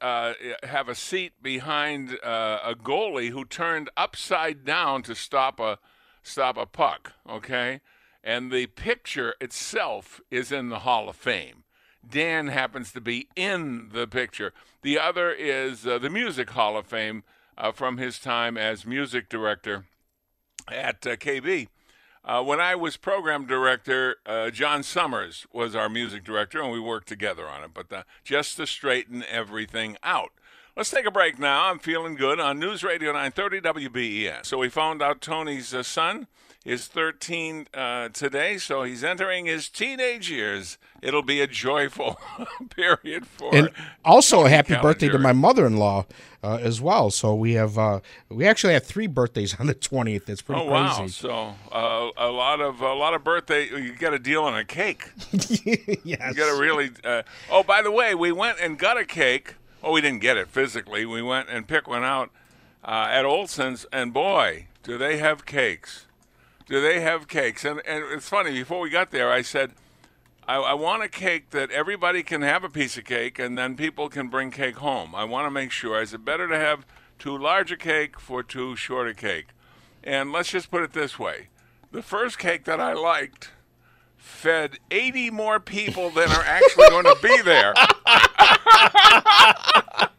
uh, 0.00 0.34
have 0.62 0.88
a 0.88 0.94
seat 0.94 1.32
behind 1.42 2.18
uh, 2.22 2.58
a 2.62 2.74
goalie 2.74 3.30
who 3.30 3.44
turned 3.44 3.88
upside 3.96 4.64
down 4.64 5.02
to 5.02 5.14
stop 5.14 5.58
a 5.58 5.78
stop 6.22 6.56
a 6.58 6.66
puck. 6.66 7.14
Okay, 7.28 7.80
and 8.22 8.52
the 8.52 8.66
picture 8.66 9.34
itself 9.40 10.20
is 10.30 10.52
in 10.52 10.68
the 10.68 10.80
Hall 10.80 11.08
of 11.08 11.16
Fame. 11.16 11.64
Dan 12.08 12.48
happens 12.48 12.92
to 12.92 13.00
be 13.00 13.28
in 13.36 13.90
the 13.92 14.06
picture. 14.06 14.52
The 14.82 14.98
other 14.98 15.30
is 15.30 15.86
uh, 15.86 15.98
the 15.98 16.10
Music 16.10 16.50
Hall 16.50 16.76
of 16.76 16.86
Fame 16.86 17.22
uh, 17.58 17.72
from 17.72 17.98
his 17.98 18.18
time 18.18 18.56
as 18.56 18.86
music 18.86 19.28
director 19.28 19.84
at 20.68 21.06
uh, 21.06 21.16
KB. 21.16 21.68
Uh, 22.22 22.42
when 22.42 22.60
I 22.60 22.74
was 22.74 22.96
program 22.96 23.46
director, 23.46 24.16
uh, 24.26 24.50
John 24.50 24.82
Summers 24.82 25.46
was 25.52 25.74
our 25.74 25.88
music 25.88 26.22
director, 26.22 26.62
and 26.62 26.70
we 26.70 26.80
worked 26.80 27.08
together 27.08 27.48
on 27.48 27.64
it. 27.64 27.70
But 27.72 27.92
uh, 27.92 28.02
just 28.24 28.56
to 28.56 28.66
straighten 28.66 29.24
everything 29.30 29.96
out. 30.02 30.32
Let's 30.76 30.90
take 30.90 31.06
a 31.06 31.10
break 31.10 31.38
now. 31.38 31.68
I'm 31.68 31.78
feeling 31.78 32.14
good 32.14 32.38
on 32.38 32.58
News 32.58 32.82
Radio 32.82 33.12
930 33.12 33.60
WBEN. 33.88 34.46
So 34.46 34.58
we 34.58 34.68
found 34.68 35.02
out 35.02 35.20
Tony's 35.20 35.74
son 35.86 36.26
is 36.64 36.86
13 36.88 37.68
uh, 37.72 38.10
today, 38.10 38.58
so 38.58 38.82
he's 38.82 39.02
entering 39.02 39.46
his 39.46 39.68
teenage 39.68 40.30
years. 40.30 40.76
It'll 41.00 41.22
be 41.22 41.40
a 41.40 41.46
joyful 41.46 42.20
period 42.76 43.26
for 43.26 43.54
And 43.54 43.70
also, 44.04 44.44
a 44.44 44.50
happy 44.50 44.76
birthday 44.76 45.08
to 45.08 45.18
my 45.18 45.32
mother-in-law 45.32 46.04
uh, 46.42 46.58
as 46.60 46.80
well. 46.80 47.10
So 47.10 47.34
we 47.34 47.54
have 47.54 47.76
we 48.28 48.36
we 48.36 48.46
actually 48.46 48.74
have 48.74 48.84
three 48.84 49.06
birthdays 49.06 49.54
on 49.60 49.66
the 49.66 49.74
twentieth. 49.74 50.28
It's 50.28 50.42
pretty 50.42 50.60
Oh 50.60 50.64
wow! 50.66 50.96
crazy. 50.96 51.12
So 51.12 51.54
uh, 51.72 52.10
a 52.16 52.28
lot 52.28 52.60
of 52.60 52.80
a 52.82 52.92
lot 52.92 53.14
of 53.14 53.24
birthday. 53.24 53.68
You 53.68 53.94
got 53.96 54.12
a 54.12 54.18
deal 54.18 54.42
on 54.44 54.54
a 54.56 54.64
cake. 54.64 55.10
yes. 55.32 55.98
You 56.04 56.16
got 56.16 56.54
to 56.54 56.60
really. 56.60 56.90
Uh, 57.02 57.22
oh, 57.50 57.62
by 57.62 57.80
the 57.80 57.90
way, 57.90 58.14
we 58.14 58.32
went 58.32 58.58
and 58.60 58.78
got 58.78 58.98
a 58.98 59.04
cake. 59.06 59.54
Oh, 59.82 59.92
we 59.92 60.02
didn't 60.02 60.20
get 60.20 60.36
it 60.36 60.48
physically. 60.48 61.06
We 61.06 61.22
went 61.22 61.48
and 61.48 61.66
picked 61.66 61.88
one 61.88 62.04
out 62.04 62.30
uh, 62.84 63.08
at 63.10 63.24
Ohlson's, 63.24 63.86
and 63.90 64.12
boy, 64.12 64.66
do 64.82 64.98
they 64.98 65.16
have 65.16 65.46
cakes! 65.46 66.04
Do 66.70 66.80
they 66.80 67.00
have 67.00 67.28
cakes? 67.28 67.66
And 67.66 67.82
and 67.86 68.04
it's 68.10 68.28
funny. 68.28 68.52
Before 68.52 68.80
we 68.80 68.88
got 68.88 69.10
there, 69.10 69.30
I 69.30 69.42
said. 69.42 69.72
I, 70.48 70.56
I 70.56 70.72
want 70.72 71.04
a 71.04 71.08
cake 71.08 71.50
that 71.50 71.70
everybody 71.70 72.24
can 72.24 72.42
have 72.42 72.64
a 72.64 72.68
piece 72.68 72.96
of 72.96 73.04
cake, 73.04 73.38
and 73.38 73.56
then 73.56 73.76
people 73.76 74.08
can 74.08 74.28
bring 74.28 74.50
cake 74.50 74.76
home. 74.76 75.14
I 75.14 75.22
want 75.22 75.46
to 75.46 75.50
make 75.50 75.70
sure. 75.70 76.00
Is 76.00 76.12
it 76.12 76.24
better 76.24 76.48
to 76.48 76.58
have 76.58 76.86
too 77.20 77.36
large 77.36 77.70
a 77.70 77.76
cake 77.76 78.18
for 78.18 78.42
too 78.42 78.74
short 78.74 79.06
a 79.06 79.14
cake. 79.14 79.48
And 80.02 80.32
let's 80.32 80.50
just 80.50 80.70
put 80.70 80.82
it 80.82 80.92
this 80.92 81.18
way: 81.18 81.48
the 81.92 82.02
first 82.02 82.38
cake 82.38 82.64
that 82.64 82.80
I 82.80 82.94
liked 82.94 83.50
fed 84.16 84.78
80 84.90 85.30
more 85.30 85.60
people 85.60 86.10
than 86.10 86.30
are 86.30 86.44
actually 86.44 86.88
going 86.88 87.04
to 87.04 87.16
be 87.22 87.42
there. 87.42 87.74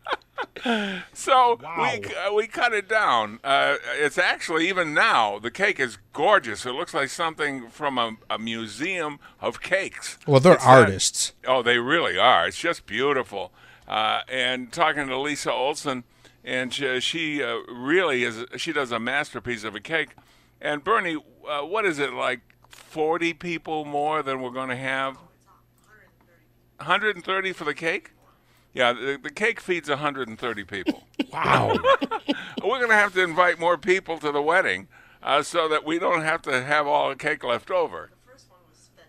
so 1.13 1.60
we 1.77 2.03
uh, 2.15 2.34
we 2.34 2.46
cut 2.48 2.74
it 2.74 2.88
down. 2.89 3.39
Uh, 3.43 3.77
it's 3.93 4.17
actually 4.17 4.67
even 4.67 4.93
now 4.93 5.39
the 5.39 5.51
cake 5.51 5.79
is 5.79 5.98
gorgeous. 6.13 6.65
It 6.65 6.74
looks 6.74 6.93
like 6.93 7.10
something 7.10 7.70
from 7.70 7.98
a, 7.98 8.17
a 8.29 8.38
museum 8.38 9.20
of 9.39 9.62
cakes. 9.62 10.17
Well, 10.27 10.39
they're 10.39 10.53
It's 10.55 10.65
not- 10.65 10.79
artists. 10.79 11.34
oh, 11.48 11.62
they 11.63 11.77
really 11.77 12.17
are. 12.17 12.48
It's 12.48 12.58
just 12.60 12.86
beautiful. 12.86 13.51
Uh, 13.88 14.22
and 14.29 14.72
talking 14.72 15.08
to 15.08 15.17
Lisa 15.20 15.50
Ohlson, 15.50 16.03
and 16.43 16.74
she, 16.74 17.00
she 17.01 17.43
uh, 17.43 17.58
really 17.70 18.24
is. 18.24 18.46
She 18.58 18.72
does 18.74 18.91
a 18.91 19.00
masterpiece 19.00 19.63
of 19.63 19.75
a 19.75 19.79
cake. 19.79 20.15
And 20.62 20.84
Bernie, 20.84 21.17
uh, 21.50 21.62
what 21.62 21.86
is 21.86 21.98
it 22.00 22.13
like? 22.13 22.41
Forty 22.70 23.34
people 23.34 23.84
more 23.86 24.22
than 24.24 24.41
we're 24.41 24.50
going 24.51 24.70
to 24.70 24.75
have. 24.75 25.17
130 26.77 27.51
for 27.53 27.63
the 27.63 27.74
cake? 27.74 28.12
Yeah, 28.74 28.94
the, 28.94 29.20
the 29.22 29.30
cake 29.30 29.60
feeds 29.60 29.90
130 29.90 30.63
people. 30.63 31.04
Wow. 31.32 31.74
We're 32.62 32.80
going 32.80 32.90
to 32.90 32.96
have 32.96 33.13
to 33.13 33.24
invite 33.24 33.58
more 33.58 33.78
people 33.78 34.18
to 34.18 34.34
the 34.34 34.42
wedding 34.42 34.90
uh, 35.24 35.44
so 35.44 35.70
that 35.70 35.86
we 35.86 35.98
don't 35.98 36.24
have 36.24 36.42
to 36.42 36.62
have 36.62 36.86
all 36.88 37.08
the 37.08 37.16
cake 37.16 37.42
left 37.42 37.72
over. 37.72 38.10
The 38.25 38.32
first 38.34 38.50
one 38.50 38.60
was 38.70 38.78
spent. 38.78 39.08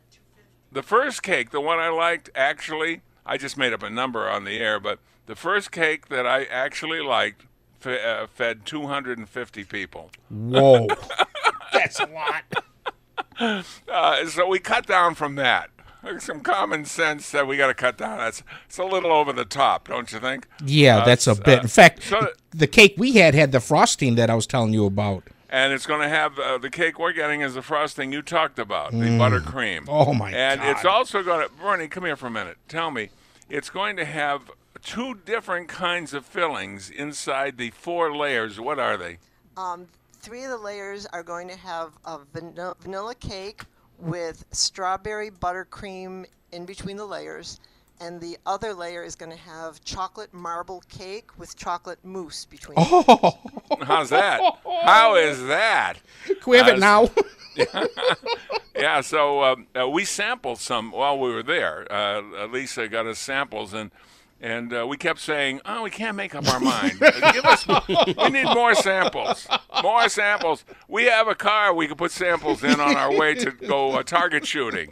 The 0.71 0.85
first 0.85 1.25
cake, 1.25 1.51
the 1.51 1.61
one 1.61 1.81
I 1.81 1.89
liked, 1.89 2.31
actually, 2.37 3.01
I 3.27 3.39
just 3.39 3.57
made 3.59 3.73
up 3.73 3.83
a 3.83 3.91
number 3.91 4.31
on 4.31 4.45
the 4.45 4.59
air, 4.61 4.79
but 4.79 5.01
the 5.27 5.35
first 5.35 5.73
cake 5.73 6.11
that 6.11 6.25
I 6.25 6.45
actually 6.45 7.01
liked 7.01 7.47
fe- 7.81 8.01
uh, 8.05 8.29
fed 8.29 8.65
250 8.67 9.65
people. 9.65 10.13
Whoa. 10.31 10.87
That's 11.73 11.99
a 11.99 12.07
lot. 12.07 13.65
Uh, 13.89 14.27
so 14.27 14.47
we 14.47 14.61
cut 14.61 14.87
down 14.87 15.17
from 15.17 15.35
that. 15.35 15.71
There's 16.03 16.25
Some 16.25 16.41
common 16.41 16.85
sense 16.85 17.31
that 17.31 17.47
we 17.47 17.57
got 17.57 17.69
to 17.69 17.75
cut 17.75 17.97
down. 17.97 18.19
That's 18.19 18.43
it's 18.67 18.79
a 18.79 18.85
little 18.85 19.13
over 19.13 19.33
the 19.33 19.45
top, 19.45 19.89
don't 19.89 20.11
you 20.13 20.19
think? 20.19 20.47
Yeah, 20.65 20.99
Uh, 20.99 21.05
that's 21.05 21.27
a 21.27 21.35
bit. 21.35 21.61
uh, 21.61 21.63
In 21.63 21.69
fact, 21.69 22.03
so- 22.03 22.29
the 22.51 22.67
cake 22.67 22.95
we 22.99 23.13
had 23.13 23.35
had 23.35 23.53
the 23.53 23.61
frosting 23.61 24.17
that 24.17 24.29
I 24.31 24.35
was 24.35 24.47
telling 24.47 24.73
you 24.73 24.85
about. 24.87 25.25
and 25.49 25.73
it's 25.75 25.85
going 25.87 26.01
to 26.01 26.09
have 26.09 26.39
uh, 26.39 26.57
the 26.59 26.71
cake 26.71 26.99
we're 26.99 27.13
getting 27.13 27.43
is 27.43 27.55
the 27.55 27.63
frosting 27.63 28.11
you 28.11 28.23
talked 28.23 28.59
about, 28.59 28.91
the 28.93 28.97
buttercream. 28.99 29.85
Oh, 29.87 30.15
my 30.15 30.31
And 30.33 30.63
it's 30.63 30.85
also 30.85 31.23
going 31.23 31.47
to 31.47 31.55
Bernie, 31.55 31.89
come 31.89 32.05
here 32.07 32.17
for 32.17 32.27
a 32.29 32.31
minute. 32.31 32.57
Tell 32.69 32.91
me, 32.91 33.11
it's 33.51 33.69
going 33.69 33.97
to 33.97 34.05
have 34.07 34.51
two 34.83 35.15
different 35.27 35.69
kinds 35.69 36.15
of 36.15 36.25
fillings 36.25 36.89
inside 36.91 37.59
the 37.59 37.69
four 37.71 38.17
layers. 38.17 38.59
What 38.59 38.79
are 38.79 38.97
they? 38.97 39.19
Um, 39.59 39.89
three 40.21 40.43
of 40.45 40.51
the 40.51 40.57
layers 40.57 41.05
are 41.13 41.23
going 41.23 41.49
to 41.49 41.57
have 41.59 41.93
a 42.07 42.19
vanilla, 42.33 42.75
vanilla 42.81 43.15
cake 43.15 43.65
with 44.03 44.45
strawberry 44.51 45.31
buttercream 45.31 46.27
in 46.53 46.67
between 46.67 46.97
the 46.97 47.07
layers, 47.07 47.61
and 48.01 48.21
the 48.21 48.37
other 48.47 48.75
layer 48.75 49.05
is 49.05 49.15
going 49.15 49.31
to 49.31 49.39
have 49.39 49.83
chocolate 49.85 50.35
marble 50.35 50.83
cake 50.89 51.31
with 51.39 51.57
chocolate 51.57 51.99
mousse 52.05 52.45
between. 52.45 52.77
Oh, 52.79 53.39
How's 53.83 54.11
that? 54.11 54.41
How 54.85 55.15
is 55.15 55.45
that? 55.47 55.95
can 56.27 56.37
we 56.47 56.57
have 56.59 56.69
Uh, 56.69 56.73
it 56.73 56.79
now? 56.81 57.11
Yeah, 58.75 59.03
so 59.03 59.45
um, 59.45 59.67
uh, 59.79 59.89
we 59.89 60.05
sampled 60.05 60.59
some 60.59 60.91
while 60.91 61.19
we 61.19 61.31
were 61.33 61.43
there. 61.43 61.87
Uh, 61.93 62.47
Lisa 62.47 62.89
got 62.89 63.07
us 63.07 63.19
samples, 63.19 63.73
and 63.75 63.91
and 64.43 64.75
uh, 64.75 64.87
we 64.87 64.97
kept 64.97 65.21
saying, 65.21 65.61
"Oh, 65.65 65.83
we 65.83 65.91
can't 65.91 66.17
make 66.17 66.35
up 66.35 66.47
our 66.49 66.61
mind. 66.61 67.01
Uh, 67.01 67.33
Give 67.33 67.45
us, 67.45 67.67
we 67.89 68.29
need 68.31 68.45
more 68.53 68.75
samples, 68.75 69.47
more 69.83 70.09
samples. 70.09 70.65
We 70.89 71.05
have 71.05 71.29
a 71.29 71.35
car 71.35 71.73
we 71.73 71.87
can 71.87 71.97
put 71.97 72.11
samples 72.11 72.63
in 72.65 72.81
on 72.81 72.97
our 72.97 73.17
way 73.17 73.35
to 73.37 73.53
go 73.53 73.93
uh, 73.93 74.03
target 74.03 74.47
shooting." 74.47 74.91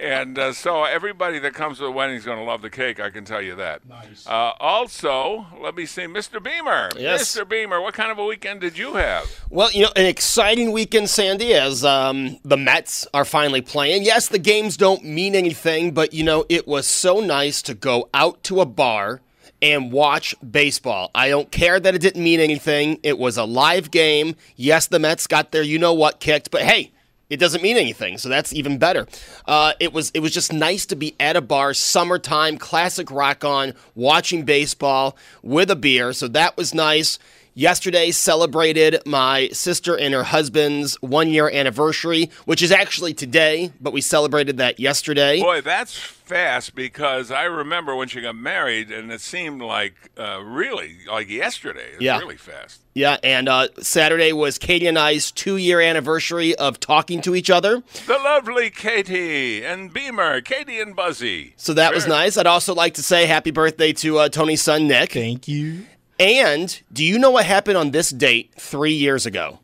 And 0.00 0.36
uh, 0.36 0.52
so 0.52 0.82
everybody 0.82 1.38
that 1.38 1.54
comes 1.54 1.78
to 1.78 1.84
the 1.84 1.90
wedding 1.90 2.16
is 2.16 2.24
going 2.24 2.38
to 2.38 2.44
love 2.44 2.60
the 2.60 2.70
cake. 2.70 2.98
I 2.98 3.10
can 3.10 3.24
tell 3.24 3.40
you 3.40 3.54
that. 3.56 3.86
Nice. 3.88 4.26
Uh, 4.26 4.52
also, 4.58 5.46
let 5.60 5.76
me 5.76 5.86
see, 5.86 6.02
Mr. 6.02 6.42
Beamer. 6.42 6.90
Yes. 6.98 7.36
Mr. 7.36 7.48
Beamer, 7.48 7.80
what 7.80 7.94
kind 7.94 8.10
of 8.10 8.18
a 8.18 8.24
weekend 8.24 8.60
did 8.60 8.76
you 8.76 8.94
have? 8.94 9.30
Well, 9.48 9.70
you 9.70 9.82
know, 9.82 9.92
an 9.94 10.06
exciting 10.06 10.72
weekend, 10.72 11.08
Sandy, 11.08 11.54
as 11.54 11.84
um, 11.84 12.38
the 12.44 12.56
Mets 12.56 13.06
are 13.14 13.24
finally 13.24 13.60
playing. 13.62 14.02
Yes, 14.02 14.28
the 14.28 14.40
games 14.40 14.76
don't 14.76 15.04
mean 15.04 15.36
anything, 15.36 15.92
but, 15.92 16.12
you 16.12 16.24
know, 16.24 16.44
it 16.48 16.66
was 16.66 16.86
so 16.88 17.20
nice 17.20 17.62
to 17.62 17.74
go 17.74 18.08
out 18.12 18.42
to 18.44 18.60
a 18.60 18.66
bar 18.74 19.20
and 19.60 19.92
watch 19.92 20.34
baseball. 20.48 21.10
I 21.14 21.28
don't 21.28 21.50
care 21.50 21.78
that 21.78 21.94
it 21.94 22.00
didn't 22.00 22.22
mean 22.22 22.40
anything. 22.40 22.98
It 23.02 23.18
was 23.18 23.36
a 23.36 23.44
live 23.44 23.90
game. 23.90 24.34
Yes, 24.56 24.88
the 24.88 24.98
Mets 24.98 25.26
got 25.26 25.52
their 25.52 25.62
you 25.62 25.78
know 25.78 25.94
what 25.94 26.20
kicked, 26.20 26.50
but 26.50 26.62
hey, 26.62 26.92
it 27.30 27.40
doesn't 27.40 27.62
mean 27.62 27.78
anything. 27.78 28.18
So 28.18 28.28
that's 28.28 28.52
even 28.52 28.76
better. 28.76 29.06
Uh, 29.46 29.72
it 29.80 29.92
was 29.92 30.10
it 30.10 30.20
was 30.20 30.34
just 30.34 30.52
nice 30.52 30.84
to 30.86 30.96
be 30.96 31.14
at 31.18 31.36
a 31.36 31.40
bar, 31.40 31.72
summertime, 31.72 32.58
classic 32.58 33.10
rock 33.10 33.44
on, 33.44 33.72
watching 33.94 34.44
baseball 34.44 35.16
with 35.42 35.70
a 35.70 35.76
beer. 35.76 36.12
So 36.12 36.28
that 36.28 36.56
was 36.58 36.74
nice. 36.74 37.18
Yesterday 37.54 38.10
celebrated 38.12 39.02
my 39.04 39.48
sister 39.48 39.94
and 39.98 40.14
her 40.14 40.22
husband's 40.22 40.94
one 41.02 41.28
year 41.28 41.50
anniversary, 41.50 42.30
which 42.46 42.62
is 42.62 42.72
actually 42.72 43.12
today, 43.12 43.70
but 43.80 43.92
we 43.92 44.00
celebrated 44.00 44.56
that 44.56 44.80
yesterday. 44.80 45.38
Boy, 45.40 45.60
that's 45.60 45.94
fast 45.94 46.74
because 46.74 47.30
I 47.30 47.42
remember 47.44 47.94
when 47.94 48.08
she 48.08 48.22
got 48.22 48.36
married, 48.36 48.90
and 48.90 49.12
it 49.12 49.20
seemed 49.20 49.60
like 49.60 49.92
uh, 50.16 50.40
really 50.42 50.96
like 51.06 51.28
yesterday. 51.28 51.90
It's 51.92 52.00
Yeah. 52.02 52.18
really 52.20 52.38
fast. 52.38 52.80
Yeah, 52.94 53.18
and 53.22 53.48
uh, 53.50 53.68
Saturday 53.80 54.32
was 54.32 54.56
Katie 54.58 54.86
and 54.86 54.98
I's 54.98 55.30
two 55.30 55.56
year 55.58 55.80
anniversary 55.80 56.54
of 56.54 56.80
talking 56.80 57.20
to 57.22 57.34
each 57.34 57.50
other. 57.50 57.82
The 58.06 58.14
lovely 58.18 58.70
Katie 58.70 59.62
and 59.64 59.92
Beamer, 59.92 60.40
Katie 60.40 60.80
and 60.80 60.96
Buzzy. 60.96 61.52
So 61.58 61.74
that 61.74 61.92
was 61.94 62.06
nice. 62.06 62.36
I'd 62.38 62.46
also 62.46 62.74
like 62.74 62.94
to 62.94 63.02
say 63.02 63.26
happy 63.26 63.50
birthday 63.50 63.92
to 63.94 64.18
uh, 64.20 64.28
Tony's 64.30 64.62
son, 64.62 64.88
Nick. 64.88 65.12
Thank 65.12 65.48
you. 65.48 65.86
And 66.22 66.80
do 66.92 67.04
you 67.04 67.18
know 67.18 67.32
what 67.32 67.46
happened 67.46 67.76
on 67.76 67.90
this 67.90 68.10
date 68.10 68.52
three 68.56 68.92
years 68.92 69.26
ago? 69.26 69.58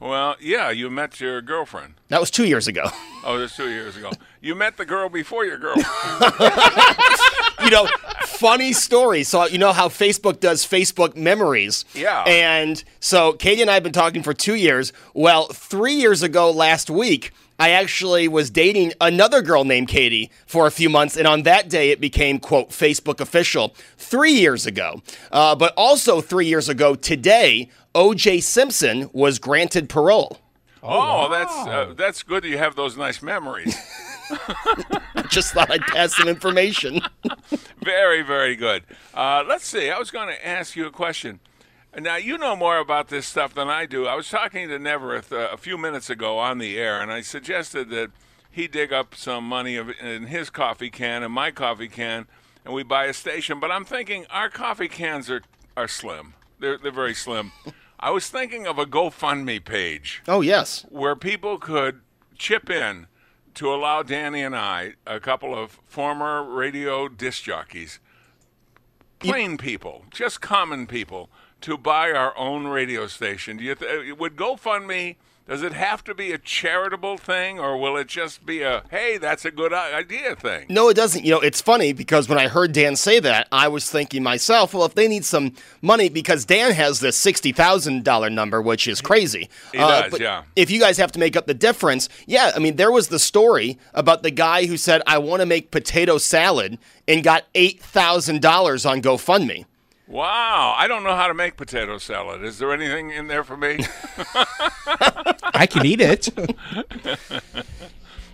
Well, 0.00 0.34
yeah, 0.40 0.70
you 0.70 0.90
met 0.90 1.20
your 1.20 1.40
girlfriend. 1.40 1.94
That 2.08 2.18
was 2.18 2.32
two 2.32 2.46
years 2.46 2.66
ago. 2.66 2.84
Oh, 3.22 3.38
that's 3.38 3.54
two 3.54 3.68
years 3.68 3.98
ago. 3.98 4.12
You 4.40 4.54
met 4.54 4.78
the 4.78 4.86
girl 4.86 5.10
before 5.10 5.44
your 5.44 5.58
girlfriend. 5.58 5.86
you 7.62 7.68
know, 7.68 7.86
funny 8.22 8.72
story. 8.72 9.24
So 9.24 9.44
you 9.44 9.58
know 9.58 9.74
how 9.74 9.88
Facebook 9.88 10.40
does 10.40 10.64
Facebook 10.64 11.16
memories. 11.16 11.84
Yeah. 11.92 12.22
And 12.22 12.82
so 12.98 13.34
Katie 13.34 13.60
and 13.60 13.70
I 13.70 13.74
have 13.74 13.82
been 13.82 13.92
talking 13.92 14.22
for 14.22 14.32
two 14.32 14.54
years. 14.54 14.94
Well, 15.12 15.48
three 15.48 15.96
years 15.96 16.22
ago 16.22 16.50
last 16.50 16.88
week, 16.88 17.32
I 17.60 17.72
actually 17.72 18.26
was 18.26 18.48
dating 18.48 18.94
another 19.02 19.42
girl 19.42 19.64
named 19.64 19.88
Katie 19.88 20.30
for 20.46 20.66
a 20.66 20.70
few 20.70 20.88
months, 20.88 21.14
and 21.14 21.26
on 21.26 21.42
that 21.42 21.68
day 21.68 21.90
it 21.90 22.00
became 22.00 22.38
quote 22.38 22.70
Facebook 22.70 23.20
official. 23.20 23.74
Three 23.98 24.32
years 24.32 24.64
ago, 24.64 25.02
uh, 25.30 25.54
but 25.54 25.74
also 25.76 26.22
three 26.22 26.46
years 26.46 26.70
ago 26.70 26.94
today, 26.94 27.68
O.J. 27.94 28.40
Simpson 28.40 29.10
was 29.12 29.38
granted 29.38 29.90
parole. 29.90 30.38
Oh, 30.82 31.28
that's 31.28 31.54
uh, 31.54 31.92
that's 31.98 32.22
good. 32.22 32.44
You 32.44 32.56
have 32.56 32.76
those 32.76 32.96
nice 32.96 33.20
memories. 33.20 33.76
Just 35.28 35.52
thought 35.52 35.70
I'd 35.70 35.82
pass 35.82 36.16
some 36.16 36.28
information. 36.28 37.00
very, 37.82 38.22
very 38.22 38.56
good. 38.56 38.84
Uh, 39.14 39.44
let's 39.46 39.66
see. 39.66 39.90
I 39.90 39.98
was 39.98 40.10
going 40.10 40.28
to 40.28 40.46
ask 40.46 40.76
you 40.76 40.86
a 40.86 40.90
question. 40.90 41.40
Now 41.98 42.16
you 42.16 42.38
know 42.38 42.54
more 42.54 42.78
about 42.78 43.08
this 43.08 43.26
stuff 43.26 43.52
than 43.54 43.68
I 43.68 43.84
do. 43.86 44.06
I 44.06 44.14
was 44.14 44.28
talking 44.28 44.68
to 44.68 44.78
Neaverth 44.78 45.32
uh, 45.32 45.48
a 45.52 45.56
few 45.56 45.76
minutes 45.76 46.08
ago 46.08 46.38
on 46.38 46.58
the 46.58 46.78
air, 46.78 47.00
and 47.00 47.10
I 47.10 47.20
suggested 47.20 47.90
that 47.90 48.10
he 48.50 48.68
dig 48.68 48.92
up 48.92 49.14
some 49.14 49.44
money 49.44 49.76
in 49.76 50.26
his 50.26 50.50
coffee 50.50 50.90
can 50.90 51.22
and 51.22 51.32
my 51.32 51.50
coffee 51.50 51.88
can, 51.88 52.26
and 52.64 52.74
we 52.74 52.82
buy 52.84 53.06
a 53.06 53.12
station. 53.12 53.58
But 53.60 53.70
I'm 53.72 53.84
thinking 53.84 54.26
our 54.30 54.48
coffee 54.48 54.88
cans 54.88 55.28
are 55.30 55.42
are 55.76 55.88
slim. 55.88 56.34
They're 56.60 56.78
they're 56.78 56.92
very 56.92 57.14
slim. 57.14 57.52
I 58.00 58.10
was 58.10 58.28
thinking 58.30 58.66
of 58.66 58.78
a 58.78 58.86
GoFundMe 58.86 59.62
page. 59.64 60.22
Oh 60.26 60.40
yes. 60.40 60.86
where 60.88 61.16
people 61.16 61.58
could 61.58 62.00
chip 62.38 62.70
in 62.70 63.08
to 63.54 63.74
allow 63.74 64.02
Danny 64.02 64.42
and 64.42 64.56
I, 64.56 64.94
a 65.06 65.20
couple 65.20 65.54
of 65.54 65.78
former 65.86 66.42
radio 66.42 67.08
disc 67.08 67.42
jockeys, 67.42 67.98
plain 69.18 69.58
people, 69.58 70.04
just 70.10 70.40
common 70.40 70.86
people, 70.86 71.28
to 71.62 71.76
buy 71.76 72.12
our 72.12 72.36
own 72.36 72.66
radio 72.66 73.06
station. 73.06 73.56
Do 73.56 73.64
you 73.64 73.74
th- 73.74 74.12
uh, 74.12 74.14
would 74.16 74.36
GoFundMe? 74.36 75.16
Does 75.48 75.62
it 75.62 75.72
have 75.72 76.04
to 76.04 76.14
be 76.14 76.30
a 76.30 76.38
charitable 76.38 77.18
thing, 77.18 77.58
or 77.58 77.76
will 77.76 77.96
it 77.96 78.06
just 78.06 78.46
be 78.46 78.62
a 78.62 78.84
"Hey, 78.88 79.18
that's 79.18 79.44
a 79.44 79.50
good 79.50 79.72
idea" 79.72 80.36
thing? 80.36 80.66
No, 80.68 80.88
it 80.88 80.94
doesn't. 80.94 81.24
You 81.24 81.32
know, 81.32 81.40
it's 81.40 81.60
funny 81.60 81.92
because 81.92 82.28
when 82.28 82.38
I 82.38 82.46
heard 82.46 82.72
Dan 82.72 82.94
say 82.94 83.18
that, 83.18 83.48
I 83.50 83.66
was 83.66 83.90
thinking 83.90 84.22
myself, 84.22 84.72
well, 84.72 84.84
if 84.84 84.94
they 84.94 85.08
need 85.08 85.24
some 85.24 85.54
money, 85.82 86.08
because 86.08 86.44
Dan 86.44 86.70
has 86.70 87.00
this 87.00 87.16
sixty 87.16 87.50
thousand 87.50 88.04
dollar 88.04 88.30
number, 88.30 88.62
which 88.62 88.86
is 88.86 89.00
crazy. 89.00 89.50
He 89.72 89.78
does, 89.78 90.14
uh, 90.14 90.18
yeah. 90.20 90.42
If 90.54 90.70
you 90.70 90.78
guys 90.78 90.98
have 90.98 91.10
to 91.12 91.18
make 91.18 91.36
up 91.36 91.48
the 91.48 91.54
difference, 91.54 92.08
yeah, 92.26 92.52
I 92.54 92.60
mean, 92.60 92.76
there 92.76 92.92
was 92.92 93.08
the 93.08 93.18
story 93.18 93.76
about 93.92 94.22
the 94.22 94.30
guy 94.30 94.66
who 94.66 94.76
said, 94.76 95.02
"I 95.04 95.18
want 95.18 95.40
to 95.40 95.46
make 95.46 95.72
potato 95.72 96.18
salad," 96.18 96.78
and 97.08 97.24
got 97.24 97.46
eight 97.56 97.82
thousand 97.82 98.40
dollars 98.40 98.86
on 98.86 99.02
GoFundMe. 99.02 99.64
Wow, 100.10 100.74
I 100.76 100.88
don't 100.88 101.04
know 101.04 101.14
how 101.14 101.28
to 101.28 101.34
make 101.34 101.56
potato 101.56 101.96
salad. 101.98 102.42
Is 102.42 102.58
there 102.58 102.72
anything 102.72 103.10
in 103.10 103.28
there 103.28 103.44
for 103.44 103.56
me? 103.56 103.78
I 105.54 105.68
can 105.70 105.86
eat 105.86 106.00
it. 106.00 106.28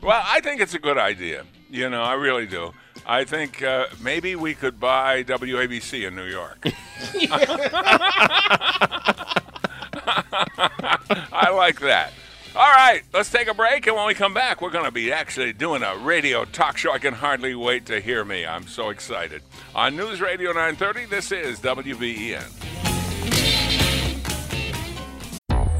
Well, 0.02 0.22
I 0.24 0.40
think 0.40 0.60
it's 0.60 0.74
a 0.74 0.78
good 0.78 0.98
idea. 0.98 1.44
You 1.68 1.90
know, 1.90 2.02
I 2.02 2.12
really 2.12 2.46
do. 2.46 2.72
I 3.06 3.24
think 3.24 3.60
uh, 3.60 3.86
maybe 4.00 4.36
we 4.36 4.54
could 4.54 4.78
buy 4.78 5.24
WABC 5.24 6.06
in 6.06 6.14
New 6.14 6.26
York. 6.26 6.58
I 11.32 11.50
like 11.50 11.80
that. 11.80 12.12
All 12.56 12.72
right, 12.72 13.02
let's 13.12 13.30
take 13.30 13.48
a 13.48 13.54
break, 13.54 13.86
and 13.86 13.94
when 13.94 14.06
we 14.06 14.14
come 14.14 14.32
back, 14.32 14.62
we're 14.62 14.70
going 14.70 14.86
to 14.86 14.90
be 14.90 15.12
actually 15.12 15.52
doing 15.52 15.82
a 15.82 15.94
radio 15.98 16.46
talk 16.46 16.78
show. 16.78 16.90
I 16.90 16.98
can 16.98 17.12
hardly 17.12 17.54
wait 17.54 17.84
to 17.86 18.00
hear 18.00 18.24
me. 18.24 18.46
I'm 18.46 18.66
so 18.66 18.88
excited. 18.88 19.42
On 19.74 19.94
News 19.94 20.22
Radio 20.22 20.52
930, 20.52 21.04
this 21.04 21.32
is 21.32 21.60
WBEN. 21.60 22.42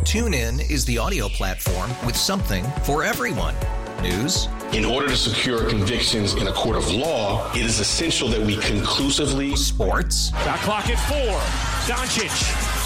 TuneIn 0.04 0.70
is 0.70 0.84
the 0.84 0.98
audio 0.98 1.28
platform 1.30 1.90
with 2.04 2.14
something 2.14 2.62
for 2.84 3.02
everyone. 3.02 3.54
News, 4.02 4.46
In 4.72 4.84
order 4.84 5.08
to 5.08 5.16
secure 5.16 5.66
convictions 5.70 6.34
in 6.34 6.46
a 6.46 6.52
court 6.52 6.76
of 6.76 6.90
law, 6.90 7.50
it 7.52 7.62
is 7.64 7.80
essential 7.80 8.28
that 8.28 8.40
we 8.42 8.58
conclusively 8.58 9.56
sports, 9.56 10.28
Shot 10.44 10.58
clock 10.58 10.90
at 10.90 10.98
four. 11.08 11.38
Doncic. 11.96 12.85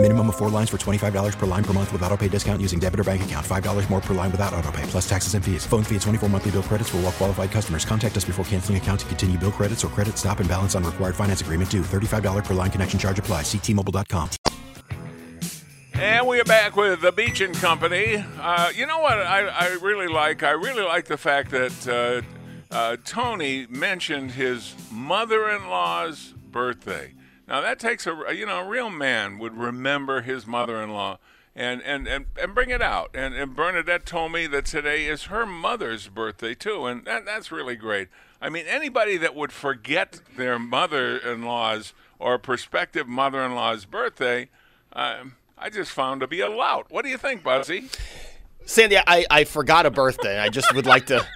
Minimum 0.00 0.28
of 0.30 0.36
four 0.38 0.48
lines 0.48 0.70
for 0.70 0.78
$25 0.78 1.38
per 1.38 1.44
line 1.44 1.62
per 1.62 1.74
month 1.74 1.92
with 1.92 2.00
auto 2.00 2.16
pay 2.16 2.26
discount 2.26 2.62
using 2.62 2.78
debit 2.78 3.00
or 3.00 3.04
bank 3.04 3.22
account. 3.22 3.44
$5 3.46 3.90
more 3.90 4.00
per 4.00 4.14
line 4.14 4.30
without 4.30 4.54
auto 4.54 4.72
pay, 4.72 4.82
plus 4.84 5.06
taxes 5.06 5.34
and 5.34 5.44
fees. 5.44 5.66
Phone 5.66 5.84
fee 5.84 5.96
at 5.96 6.00
24 6.00 6.30
monthly 6.30 6.52
bill 6.52 6.62
credits 6.62 6.88
for 6.88 6.96
all 6.96 7.02
well 7.02 7.12
qualified 7.12 7.50
customers. 7.50 7.84
Contact 7.84 8.16
us 8.16 8.24
before 8.24 8.42
canceling 8.46 8.78
account 8.78 9.00
to 9.00 9.06
continue 9.06 9.36
bill 9.36 9.52
credits 9.52 9.84
or 9.84 9.88
credit 9.88 10.16
stop 10.16 10.40
and 10.40 10.48
balance 10.48 10.74
on 10.74 10.84
required 10.84 11.14
finance 11.14 11.42
agreement 11.42 11.70
due. 11.70 11.82
$35 11.82 12.46
per 12.46 12.54
line 12.54 12.70
connection 12.70 12.98
charge 12.98 13.18
apply. 13.18 13.42
Ctmobile.com. 13.42 14.30
And 15.92 16.26
we 16.26 16.40
are 16.40 16.44
back 16.44 16.76
with 16.76 17.02
the 17.02 17.12
Beach 17.12 17.42
and 17.42 17.54
Company. 17.54 18.24
Uh, 18.40 18.70
you 18.74 18.86
know 18.86 19.00
what 19.00 19.18
I, 19.18 19.48
I 19.48 19.66
really 19.82 20.08
like? 20.08 20.42
I 20.42 20.52
really 20.52 20.82
like 20.82 21.08
the 21.08 21.18
fact 21.18 21.50
that 21.50 22.24
uh, 22.72 22.74
uh, 22.74 22.96
Tony 23.04 23.66
mentioned 23.68 24.30
his 24.30 24.74
mother-in-law's 24.90 26.32
birthday. 26.50 27.12
Now 27.50 27.60
that 27.60 27.80
takes 27.80 28.06
a 28.06 28.16
you 28.32 28.46
know 28.46 28.60
a 28.60 28.68
real 28.68 28.88
man 28.88 29.38
would 29.40 29.56
remember 29.56 30.22
his 30.22 30.46
mother-in-law 30.46 31.18
and 31.56 31.82
and, 31.82 32.06
and, 32.06 32.26
and 32.40 32.54
bring 32.54 32.70
it 32.70 32.80
out. 32.80 33.10
And, 33.12 33.34
and 33.34 33.56
Bernadette 33.56 34.06
told 34.06 34.30
me 34.30 34.46
that 34.46 34.64
today 34.64 35.06
is 35.06 35.24
her 35.24 35.44
mother's 35.44 36.06
birthday 36.06 36.54
too, 36.54 36.86
and 36.86 37.04
that, 37.06 37.26
that's 37.26 37.50
really 37.50 37.74
great. 37.74 38.08
I 38.40 38.48
mean, 38.48 38.64
anybody 38.68 39.16
that 39.16 39.34
would 39.34 39.52
forget 39.52 40.20
their 40.36 40.58
mother-in-law's 40.58 41.92
or 42.20 42.38
prospective 42.38 43.08
mother-in-law's 43.08 43.84
birthday. 43.84 44.48
Um, 44.92 45.34
I 45.58 45.70
just 45.70 45.90
found 45.90 46.20
to 46.20 46.26
be 46.26 46.40
a 46.40 46.48
lout. 46.48 46.86
What 46.90 47.04
do 47.04 47.10
you 47.10 47.18
think, 47.18 47.42
Buzzy? 47.42 47.88
Sandy, 48.64 48.96
I, 48.98 49.26
I 49.30 49.44
forgot 49.44 49.84
a 49.84 49.90
birthday. 49.90 50.38
I 50.38 50.48
just 50.48 50.74
would 50.74 50.86
like 50.86 51.06
to 51.06 51.26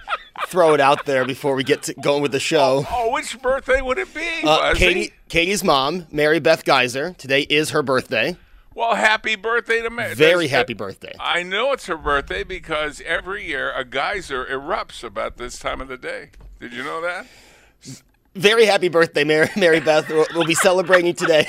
throw 0.47 0.73
it 0.73 0.79
out 0.81 1.05
there 1.05 1.25
before 1.25 1.55
we 1.55 1.63
get 1.63 1.83
to 1.83 1.93
going 1.95 2.21
with 2.21 2.31
the 2.31 2.39
show. 2.39 2.85
Oh, 2.89 3.11
which 3.11 3.39
birthday 3.41 3.81
would 3.81 3.97
it 3.97 4.13
be, 4.13 4.41
Uh, 4.43 4.73
Katie, 4.73 5.11
Katie's 5.29 5.63
mom, 5.63 6.07
Mary 6.11 6.39
Beth 6.39 6.63
Geyser. 6.65 7.13
Today 7.17 7.41
is 7.41 7.71
her 7.71 7.81
birthday. 7.83 8.37
Well, 8.73 8.95
happy 8.95 9.35
birthday 9.35 9.81
to 9.81 9.89
Mary. 9.89 10.15
Very 10.15 10.45
That's- 10.47 10.51
happy 10.51 10.73
birthday. 10.73 11.13
I 11.19 11.43
know 11.43 11.71
it's 11.71 11.85
her 11.85 11.97
birthday 11.97 12.43
because 12.43 13.01
every 13.05 13.45
year 13.47 13.71
a 13.73 13.85
geyser 13.85 14.45
erupts 14.45 15.03
about 15.03 15.37
this 15.37 15.57
time 15.57 15.79
of 15.81 15.87
the 15.87 15.97
day. 15.97 16.31
Did 16.59 16.73
you 16.73 16.83
know 16.83 17.01
that? 17.01 17.25
Very 18.35 18.65
happy 18.65 18.89
birthday, 18.89 19.23
Mary, 19.23 19.47
Mary 19.55 19.79
Beth. 19.79 20.09
We'll, 20.09 20.25
we'll 20.33 20.45
be 20.45 20.55
celebrating 20.55 21.13
today. 21.15 21.47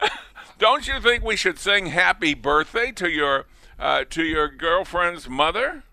Don't 0.58 0.88
you 0.88 1.00
think 1.00 1.22
we 1.22 1.36
should 1.36 1.58
sing 1.58 1.86
happy 1.86 2.34
birthday 2.34 2.90
to 2.92 3.08
your 3.10 3.44
uh, 3.78 4.04
to 4.10 4.24
your 4.24 4.48
girlfriend's 4.48 5.28
mother? 5.28 5.84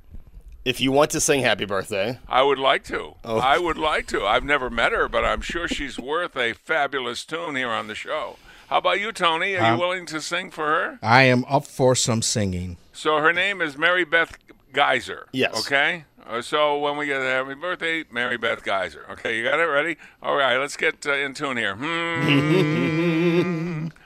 If 0.65 0.79
you 0.79 0.91
want 0.93 1.11
to 1.11 1.19
sing 1.19 1.41
happy 1.41 1.65
birthday, 1.65 2.19
I 2.27 2.41
would 2.41 2.57
like 2.59 2.83
to. 2.85 3.15
Oh. 3.25 3.37
I 3.39 3.57
would 3.57 3.77
like 3.77 4.07
to. 4.07 4.25
I've 4.25 4.45
never 4.45 4.69
met 4.69 4.93
her, 4.93 5.09
but 5.09 5.25
I'm 5.25 5.41
sure 5.41 5.67
she's 5.67 5.99
worth 5.99 6.37
a 6.37 6.53
fabulous 6.53 7.25
tune 7.25 7.55
here 7.57 7.69
on 7.69 7.87
the 7.87 7.95
show. 7.95 8.37
How 8.69 8.77
about 8.77 9.01
you, 9.01 9.11
Tony? 9.11 9.57
Are 9.57 9.65
Um, 9.65 9.73
you 9.75 9.79
willing 9.81 10.05
to 10.07 10.21
sing 10.21 10.49
for 10.51 10.65
her? 10.65 10.99
I 11.03 11.23
am 11.23 11.43
up 11.49 11.67
for 11.67 11.95
some 11.95 12.21
singing. 12.21 12.77
So 12.93 13.17
her 13.17 13.33
name 13.33 13.61
is 13.61 13.77
Mary 13.77 14.05
Beth 14.05 14.37
Geyser. 14.73 15.27
Yes. 15.33 15.65
Okay. 15.65 16.05
Uh, 16.25 16.41
so 16.41 16.77
when 16.79 16.95
we 16.95 17.07
get 17.07 17.19
a 17.21 17.25
happy 17.25 17.55
birthday, 17.55 18.05
Mary 18.09 18.37
Beth 18.37 18.63
Geyser. 18.63 19.05
Okay, 19.11 19.37
you 19.37 19.43
got 19.43 19.59
it 19.59 19.63
ready? 19.65 19.97
All 20.21 20.37
right, 20.37 20.55
let's 20.57 20.77
get 20.77 21.05
uh, 21.05 21.11
in 21.13 21.33
tune 21.33 21.57
here. 21.57 21.75
Hmm. 21.75 23.87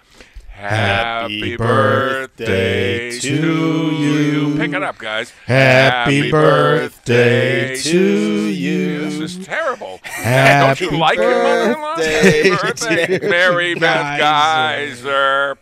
Happy 0.57 1.55
birthday 1.55 3.11
to 3.19 3.91
you. 3.91 4.57
Pick 4.57 4.73
it 4.73 4.81
up, 4.81 4.97
guys. 4.97 5.29
Happy 5.45 6.31
birthday 6.31 7.75
to 7.75 7.99
you. 7.99 9.01
This 9.01 9.19
is 9.19 9.45
terrible. 9.45 9.99
Happy 10.03 10.81
Don't 10.81 10.91
you 10.91 10.97
like 10.97 11.19
your 11.19 11.43
mother-in-law? 11.43 11.97
Happy 11.97 12.49
birthday, 12.49 13.19
to 13.19 13.29
Mary 13.29 13.75
Beth 13.75 14.17
Geyser. 14.19 14.97
Geyser. 15.03 15.57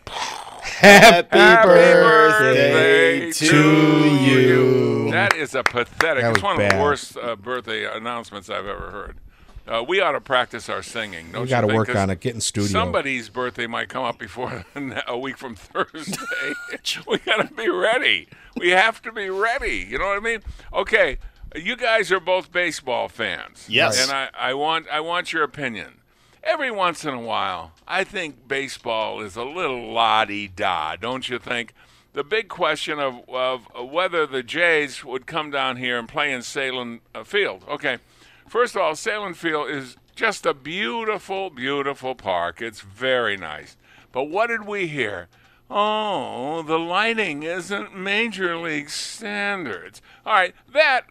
Happy, 0.62 1.68
birthday 1.68 3.32
to 3.32 4.14
you. 4.24 5.10
That 5.10 5.36
is 5.36 5.54
a 5.54 5.62
pathetic. 5.62 6.24
It's 6.24 6.42
one 6.42 6.58
of 6.58 6.70
the 6.70 6.76
worst 6.78 7.18
uh, 7.18 7.36
birthday 7.36 7.84
announcements 7.84 8.48
I've 8.48 8.66
ever 8.66 8.90
heard. 8.90 9.18
Uh, 9.66 9.84
we 9.86 10.00
ought 10.00 10.12
to 10.12 10.20
practice 10.20 10.68
our 10.68 10.82
singing. 10.82 11.32
Don't 11.32 11.42
We 11.42 11.48
you 11.48 11.50
gotta 11.50 11.66
work 11.66 11.94
on 11.94 12.10
it, 12.10 12.20
get 12.20 12.34
in 12.34 12.40
studio. 12.40 12.68
Somebody's 12.68 13.28
birthday 13.28 13.66
might 13.66 13.88
come 13.88 14.04
up 14.04 14.18
before 14.18 14.64
a 15.06 15.18
week 15.18 15.36
from 15.36 15.56
Thursday. 15.56 16.22
we 17.08 17.18
got 17.18 17.48
to 17.48 17.52
be 17.54 17.68
ready. 17.68 18.28
We 18.56 18.70
have 18.70 19.02
to 19.02 19.12
be 19.12 19.28
ready. 19.28 19.86
You 19.88 19.98
know 19.98 20.06
what 20.06 20.18
I 20.18 20.20
mean? 20.20 20.40
Okay, 20.72 21.18
you 21.56 21.76
guys 21.76 22.12
are 22.12 22.20
both 22.20 22.52
baseball 22.52 23.08
fans. 23.08 23.66
Yes. 23.68 24.00
And 24.00 24.12
I, 24.12 24.28
I 24.38 24.54
want 24.54 24.86
I 24.88 25.00
want 25.00 25.32
your 25.32 25.42
opinion. 25.42 26.00
Every 26.44 26.70
once 26.70 27.04
in 27.04 27.12
a 27.12 27.20
while, 27.20 27.72
I 27.88 28.04
think 28.04 28.46
baseball 28.46 29.20
is 29.20 29.34
a 29.34 29.42
little 29.42 29.92
la-di-da, 29.92 30.94
don't 30.94 31.28
you 31.28 31.40
think? 31.40 31.74
The 32.12 32.22
big 32.22 32.48
question 32.48 33.00
of, 33.00 33.28
of 33.28 33.66
whether 33.90 34.26
the 34.26 34.44
Jays 34.44 35.04
would 35.04 35.26
come 35.26 35.50
down 35.50 35.76
here 35.76 35.98
and 35.98 36.08
play 36.08 36.32
in 36.32 36.42
Sahlen 36.42 37.00
uh, 37.16 37.24
Field. 37.24 37.64
Okay, 37.68 37.98
first 38.46 38.74
of 38.74 38.82
all, 38.82 38.92
Sahlen 38.92 39.34
Field 39.34 39.70
is 39.70 39.96
just 40.14 40.46
a 40.46 40.54
beautiful, 40.54 41.50
beautiful 41.50 42.14
park. 42.14 42.62
It's 42.62 42.80
very 42.80 43.36
nice. 43.36 43.76
But 44.12 44.24
what 44.24 44.46
did 44.48 44.66
we 44.66 44.86
hear? 44.86 45.28
Oh, 45.70 46.62
the 46.62 46.78
lighting 46.78 47.42
isn't 47.42 47.96
major 47.96 48.56
league 48.56 48.88
standards. 48.88 50.00
All 50.24 50.32
right, 50.32 50.54
that 50.72 51.02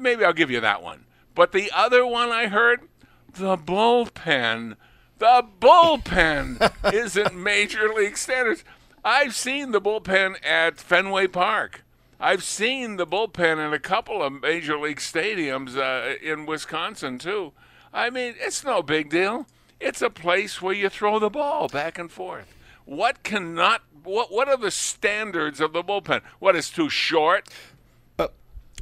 maybe 0.00 0.24
I'll 0.24 0.32
give 0.32 0.50
you 0.50 0.60
that 0.60 0.82
one. 0.82 1.04
But 1.34 1.52
the 1.52 1.70
other 1.74 2.06
one 2.06 2.30
I 2.30 2.46
heard, 2.46 2.88
the 3.32 3.56
bullpen, 3.56 4.76
the 5.18 5.44
bullpen 5.60 6.72
isn't 6.94 7.34
major 7.34 7.92
league 7.92 8.16
standards. 8.16 8.64
I've 9.04 9.34
seen 9.34 9.72
the 9.72 9.80
bullpen 9.80 10.36
at 10.44 10.78
Fenway 10.78 11.26
Park. 11.26 11.83
I've 12.24 12.42
seen 12.42 12.96
the 12.96 13.06
bullpen 13.06 13.64
in 13.64 13.74
a 13.74 13.78
couple 13.78 14.22
of 14.22 14.40
major 14.40 14.78
league 14.78 14.96
stadiums 14.96 15.76
uh, 15.76 16.16
in 16.22 16.46
Wisconsin 16.46 17.18
too. 17.18 17.52
I 17.92 18.08
mean, 18.08 18.34
it's 18.38 18.64
no 18.64 18.82
big 18.82 19.10
deal. 19.10 19.46
It's 19.78 20.00
a 20.00 20.08
place 20.08 20.62
where 20.62 20.72
you 20.72 20.88
throw 20.88 21.18
the 21.18 21.28
ball 21.28 21.68
back 21.68 21.98
and 21.98 22.10
forth. 22.10 22.46
What 22.86 23.24
cannot? 23.24 23.82
What 24.04 24.32
What 24.32 24.48
are 24.48 24.56
the 24.56 24.70
standards 24.70 25.60
of 25.60 25.74
the 25.74 25.82
bullpen? 25.84 26.22
What 26.38 26.56
is 26.56 26.70
too 26.70 26.88
short? 26.88 27.46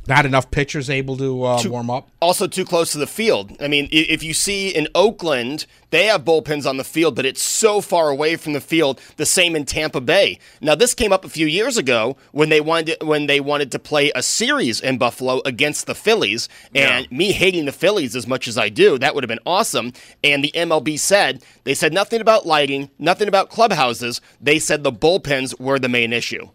Not 0.09 0.26
enough 0.26 0.50
pitchers 0.50 0.90
able 0.90 1.16
to 1.18 1.44
uh, 1.44 1.59
Too- 1.62 1.70
warm 1.70 1.88
up. 1.88 2.09
also 2.20 2.48
too 2.48 2.64
close 2.64 2.90
to 2.90 2.98
the 2.98 3.07
field. 3.07 3.57
I 3.61 3.68
mean, 3.68 3.88
if 3.92 4.24
you 4.24 4.35
see 4.35 4.68
in 4.70 4.88
Oakland, 4.96 5.64
they 5.90 6.07
have 6.07 6.24
bullpens 6.24 6.66
on 6.68 6.76
the 6.76 6.83
field, 6.85 7.14
but 7.14 7.24
it's 7.24 7.40
so 7.42 7.81
far 7.81 8.09
away 8.11 8.35
from 8.35 8.52
the 8.52 8.61
field. 8.61 9.00
The 9.16 9.26
same 9.26 9.55
in 9.55 9.64
Tampa 9.64 10.00
Bay. 10.00 10.40
Now, 10.61 10.74
this 10.74 10.92
came 10.94 11.12
up 11.12 11.24
a 11.24 11.28
few 11.28 11.46
years 11.46 11.76
ago 11.76 12.16
when 12.33 12.48
they 12.48 12.61
wanted 12.61 12.96
when 13.02 13.26
they 13.28 13.38
wanted 13.38 13.70
to 13.72 13.78
play 13.78 14.11
a 14.16 14.24
series 14.24 14.81
in 14.81 14.98
Buffalo 14.98 15.40
against 15.44 15.87
the 15.87 15.94
Phillies, 15.94 16.48
and 16.74 17.09
me 17.12 17.31
hating 17.31 17.66
the 17.66 17.72
Phillies 17.72 18.16
as 18.16 18.26
much 18.26 18.48
as 18.48 18.59
I 18.59 18.70
do, 18.70 18.98
that 18.98 19.14
would 19.14 19.22
have 19.22 19.28
been 19.28 19.38
awesome. 19.46 19.92
And 20.24 20.42
the 20.42 20.50
MLB 20.57 20.98
said 20.98 21.44
they 21.62 21.74
said 21.74 21.92
nothing 21.92 22.20
about 22.20 22.44
lighting, 22.44 22.90
nothing 22.98 23.28
about 23.28 23.50
clubhouses. 23.50 24.20
They 24.40 24.59
said 24.59 24.83
the 24.83 24.92
bullpens 24.92 25.59
were 25.61 25.78
the 25.78 25.88
main 25.88 26.12
issue. 26.12 26.48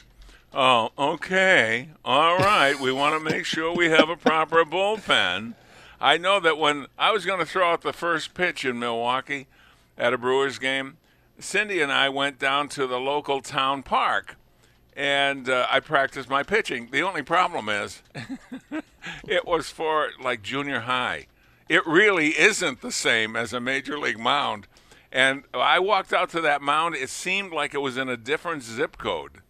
Oh, 0.54 0.92
okay. 0.98 1.90
All 2.06 2.38
right. 2.38 2.80
we 2.80 2.92
want 2.92 3.16
to 3.16 3.20
make 3.20 3.46
sure 3.46 3.76
we 3.76 3.90
have 3.90 4.10
a 4.10 4.16
proper 4.16 4.64
bullpen. 4.64 5.54
I 6.00 6.18
know 6.18 6.40
that 6.40 6.58
when 6.58 6.88
I 6.98 7.12
was 7.12 7.26
going 7.26 7.40
to 7.40 7.46
throw 7.46 7.72
out 7.72 7.82
the 7.82 7.94
first 7.94 8.34
pitch 8.34 8.64
in 8.64 8.80
Milwaukee 8.80 9.48
at 9.98 10.14
a 10.14 10.18
Brewers 10.18 10.58
game, 10.58 10.98
Cindy 11.40 11.82
and 11.82 11.92
I 11.92 12.10
went 12.10 12.40
down 12.40 12.70
to 12.70 12.88
the 12.88 13.00
local 13.00 13.42
town 13.42 13.84
park 13.84 14.38
and 14.96 15.50
uh, 15.50 15.68
I 15.70 15.80
practiced 15.80 16.30
my 16.30 16.44
pitching. 16.44 16.90
The 16.92 17.02
only 17.02 17.22
problem 17.22 17.70
is 17.70 18.02
it 19.28 19.46
was 19.46 19.70
for 19.70 20.10
like 20.20 20.42
junior 20.42 20.82
high. 20.82 21.28
It 21.70 21.86
really 21.86 22.30
isn't 22.30 22.82
the 22.82 22.92
same 22.92 23.36
as 23.36 23.54
a 23.54 23.60
major 23.60 24.00
league 24.00 24.20
mound. 24.20 24.68
And 25.12 25.44
I 25.54 25.80
walked 25.80 26.14
out 26.14 26.30
to 26.32 26.42
that 26.42 26.62
mound, 26.62 26.96
it 26.96 27.10
seemed 27.10 27.52
like 27.52 27.74
it 27.74 27.82
was 27.82 27.98
in 27.98 28.10
a 28.10 28.18
different 28.18 28.64
zip 28.64 28.98
code. 28.98 29.42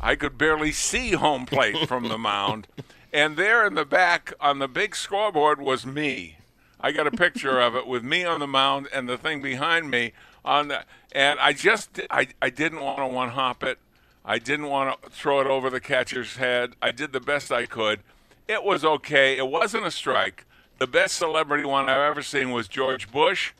I 0.00 0.16
could 0.16 0.36
barely 0.36 0.72
see 0.72 1.12
home 1.12 1.46
plate 1.46 1.88
from 1.88 2.08
the 2.08 2.18
mound. 2.18 2.66
And 3.12 3.36
there 3.36 3.66
in 3.66 3.74
the 3.74 3.84
back 3.84 4.32
on 4.40 4.58
the 4.58 4.68
big 4.68 4.96
scoreboard 4.96 5.60
was 5.60 5.86
me. 5.86 6.38
I 6.80 6.92
got 6.92 7.06
a 7.06 7.12
picture 7.12 7.60
of 7.60 7.74
it 7.76 7.86
with 7.86 8.02
me 8.02 8.24
on 8.24 8.40
the 8.40 8.46
mound 8.46 8.88
and 8.92 9.08
the 9.08 9.16
thing 9.16 9.40
behind 9.40 9.90
me 9.90 10.12
on 10.44 10.68
the 10.68 10.84
and 11.12 11.38
I 11.38 11.52
just 11.52 12.00
I, 12.10 12.28
I 12.42 12.50
didn't 12.50 12.80
want 12.80 12.98
to 12.98 13.06
one 13.06 13.30
hop 13.30 13.62
it. 13.62 13.78
I 14.24 14.38
didn't 14.38 14.66
want 14.66 15.02
to 15.02 15.10
throw 15.10 15.40
it 15.40 15.46
over 15.46 15.70
the 15.70 15.80
catcher's 15.80 16.36
head. 16.36 16.74
I 16.82 16.90
did 16.90 17.12
the 17.12 17.20
best 17.20 17.52
I 17.52 17.66
could. 17.66 18.00
It 18.48 18.64
was 18.64 18.84
okay. 18.84 19.38
It 19.38 19.48
wasn't 19.48 19.86
a 19.86 19.90
strike. 19.90 20.44
The 20.78 20.86
best 20.86 21.16
celebrity 21.16 21.64
one 21.64 21.88
I've 21.88 22.10
ever 22.10 22.22
seen 22.22 22.50
was 22.50 22.68
George 22.68 23.10
Bush 23.10 23.52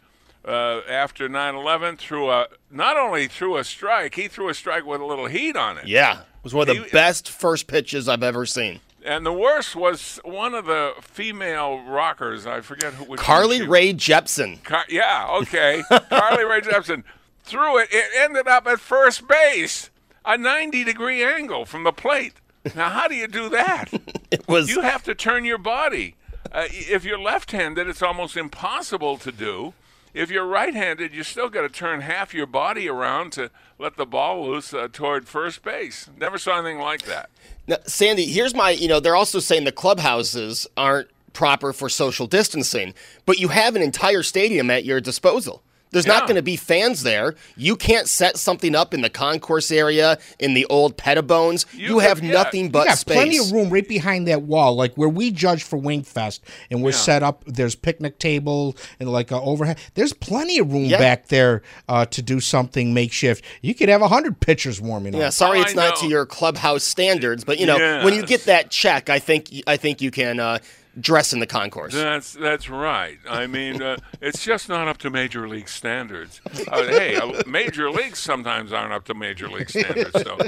uh, 0.46 0.80
after 0.88 1.28
9/11 1.28 1.98
threw 1.98 2.30
a 2.30 2.46
not 2.70 2.96
only 2.96 3.28
threw 3.28 3.56
a 3.56 3.64
strike, 3.64 4.14
he 4.14 4.28
threw 4.28 4.48
a 4.48 4.54
strike 4.54 4.84
with 4.84 5.00
a 5.00 5.04
little 5.04 5.26
heat 5.26 5.56
on 5.56 5.78
it. 5.78 5.86
Yeah, 5.86 6.20
it 6.20 6.26
was 6.42 6.54
one 6.54 6.68
of 6.68 6.76
the 6.76 6.82
He- 6.84 6.90
best 6.90 7.28
first 7.30 7.66
pitches 7.66 8.08
I've 8.08 8.22
ever 8.22 8.44
seen. 8.46 8.80
And 9.06 9.26
the 9.26 9.32
worst 9.34 9.76
was 9.76 10.18
one 10.24 10.54
of 10.54 10.64
the 10.64 10.94
female 11.02 11.80
rockers. 11.82 12.46
I 12.46 12.62
forget 12.62 12.94
who. 12.94 13.16
Carly 13.16 13.66
Rae 13.66 13.92
Jepsen. 13.92 14.62
Car- 14.64 14.86
yeah, 14.88 15.26
okay. 15.42 15.82
Carly 16.08 16.44
Rae 16.44 16.62
Jepsen 16.62 17.04
threw 17.42 17.78
it. 17.78 17.88
It 17.92 18.04
ended 18.18 18.48
up 18.48 18.66
at 18.66 18.80
first 18.80 19.28
base, 19.28 19.90
a 20.24 20.38
90 20.38 20.84
degree 20.84 21.22
angle 21.22 21.66
from 21.66 21.84
the 21.84 21.92
plate. 21.92 22.32
Now, 22.74 22.88
how 22.88 23.06
do 23.08 23.14
you 23.14 23.28
do 23.28 23.48
that? 23.50 23.90
It 24.30 24.48
was 24.48 24.68
you 24.68 24.80
have 24.80 25.02
to 25.04 25.14
turn 25.14 25.44
your 25.44 25.58
body. 25.58 26.16
Uh, 26.50 26.64
if 26.70 27.04
you're 27.04 27.18
left-handed, 27.20 27.86
it's 27.86 28.02
almost 28.02 28.36
impossible 28.36 29.16
to 29.18 29.30
do. 29.30 29.74
If 30.14 30.30
you're 30.30 30.46
right-handed, 30.46 31.12
you 31.12 31.24
still 31.24 31.48
got 31.48 31.62
to 31.62 31.68
turn 31.68 32.00
half 32.00 32.32
your 32.32 32.46
body 32.46 32.88
around 32.88 33.32
to 33.32 33.50
let 33.80 33.96
the 33.96 34.06
ball 34.06 34.46
loose 34.46 34.72
uh, 34.72 34.86
toward 34.90 35.26
first 35.26 35.62
base. 35.62 36.08
Never 36.16 36.38
saw 36.38 36.58
anything 36.58 36.78
like 36.78 37.02
that. 37.02 37.30
Now, 37.66 37.78
Sandy, 37.84 38.26
here's 38.26 38.54
my, 38.54 38.70
you 38.70 38.86
know, 38.86 39.00
they're 39.00 39.16
also 39.16 39.40
saying 39.40 39.64
the 39.64 39.72
clubhouses 39.72 40.68
aren't 40.76 41.08
proper 41.32 41.72
for 41.72 41.88
social 41.88 42.28
distancing, 42.28 42.94
but 43.26 43.40
you 43.40 43.48
have 43.48 43.74
an 43.74 43.82
entire 43.82 44.22
stadium 44.22 44.70
at 44.70 44.84
your 44.84 45.00
disposal. 45.00 45.62
There's 45.94 46.06
not 46.06 46.24
going 46.26 46.36
to 46.36 46.42
be 46.42 46.56
fans 46.56 47.02
there. 47.02 47.34
You 47.56 47.74
can't 47.76 48.06
set 48.08 48.36
something 48.36 48.74
up 48.74 48.92
in 48.92 49.00
the 49.00 49.08
concourse 49.08 49.70
area 49.70 50.18
in 50.38 50.52
the 50.52 50.66
old 50.66 50.98
Pettibones. 50.98 51.64
You, 51.72 51.86
You 51.86 51.98
have 52.00 52.22
yeah. 52.22 52.32
nothing 52.32 52.68
but 52.70 52.80
you 52.80 52.84
got 52.90 52.98
space. 52.98 53.14
plenty 53.16 53.38
of 53.38 53.50
room 53.52 53.70
right 53.70 53.88
behind 53.88 54.28
that 54.28 54.42
wall, 54.42 54.74
like 54.76 54.94
where 54.96 55.08
we 55.08 55.30
judge 55.30 55.62
for 55.62 55.78
Wingfest, 55.78 56.40
and 56.70 56.82
we're 56.82 56.90
Yeah. 56.90 56.96
set 56.96 57.22
up. 57.22 57.44
There's 57.46 57.74
picnic 57.74 58.18
table 58.18 58.76
and 59.00 59.10
like 59.10 59.30
a 59.30 59.40
overhead. 59.40 59.78
There's 59.94 60.12
plenty 60.12 60.58
of 60.58 60.70
room 60.72 60.84
Yeah. 60.84 60.98
back 60.98 61.28
there 61.28 61.62
uh, 61.88 62.04
to 62.06 62.20
do 62.20 62.40
something 62.40 62.92
makeshift. 62.92 63.44
You 63.62 63.74
could 63.74 63.88
have 63.88 64.02
a 64.02 64.08
hundred 64.08 64.40
pitchers 64.40 64.80
warming 64.80 65.14
up. 65.14 65.20
Yeah, 65.20 65.30
sorry 65.30 65.60
Oh, 65.60 65.62
it's 65.62 65.72
I 65.72 65.76
not 65.76 65.96
to 66.00 66.08
your 66.08 66.26
clubhouse 66.26 66.82
standards, 66.84 67.44
but 67.44 67.58
you 67.60 67.66
know, 67.66 68.02
when 68.04 68.14
you 68.14 68.26
get 68.26 68.44
that 68.46 68.70
check, 68.70 69.08
I 69.08 69.20
think 69.20 69.48
I 69.66 69.76
think 69.76 70.00
you 70.02 70.10
can 70.10 70.40
uh, 70.40 70.58
dress 71.00 71.32
in 71.32 71.40
the 71.40 71.46
concourse. 71.46 71.92
That's 71.92 72.32
that's 72.34 72.68
right. 72.68 73.18
I 73.28 73.46
mean, 73.46 73.82
uh, 73.82 73.96
it's 74.20 74.44
just 74.44 74.68
not 74.68 74.88
up 74.88 74.98
to 74.98 75.10
major 75.10 75.48
league 75.48 75.68
standards. 75.68 76.40
Uh, 76.68 76.82
hey, 76.84 77.16
uh, 77.16 77.42
major 77.46 77.90
leagues 77.90 78.18
sometimes 78.18 78.72
aren't 78.72 78.92
up 78.92 79.04
to 79.06 79.14
major 79.14 79.48
league 79.48 79.70
standards, 79.70 80.12
so 80.22 80.38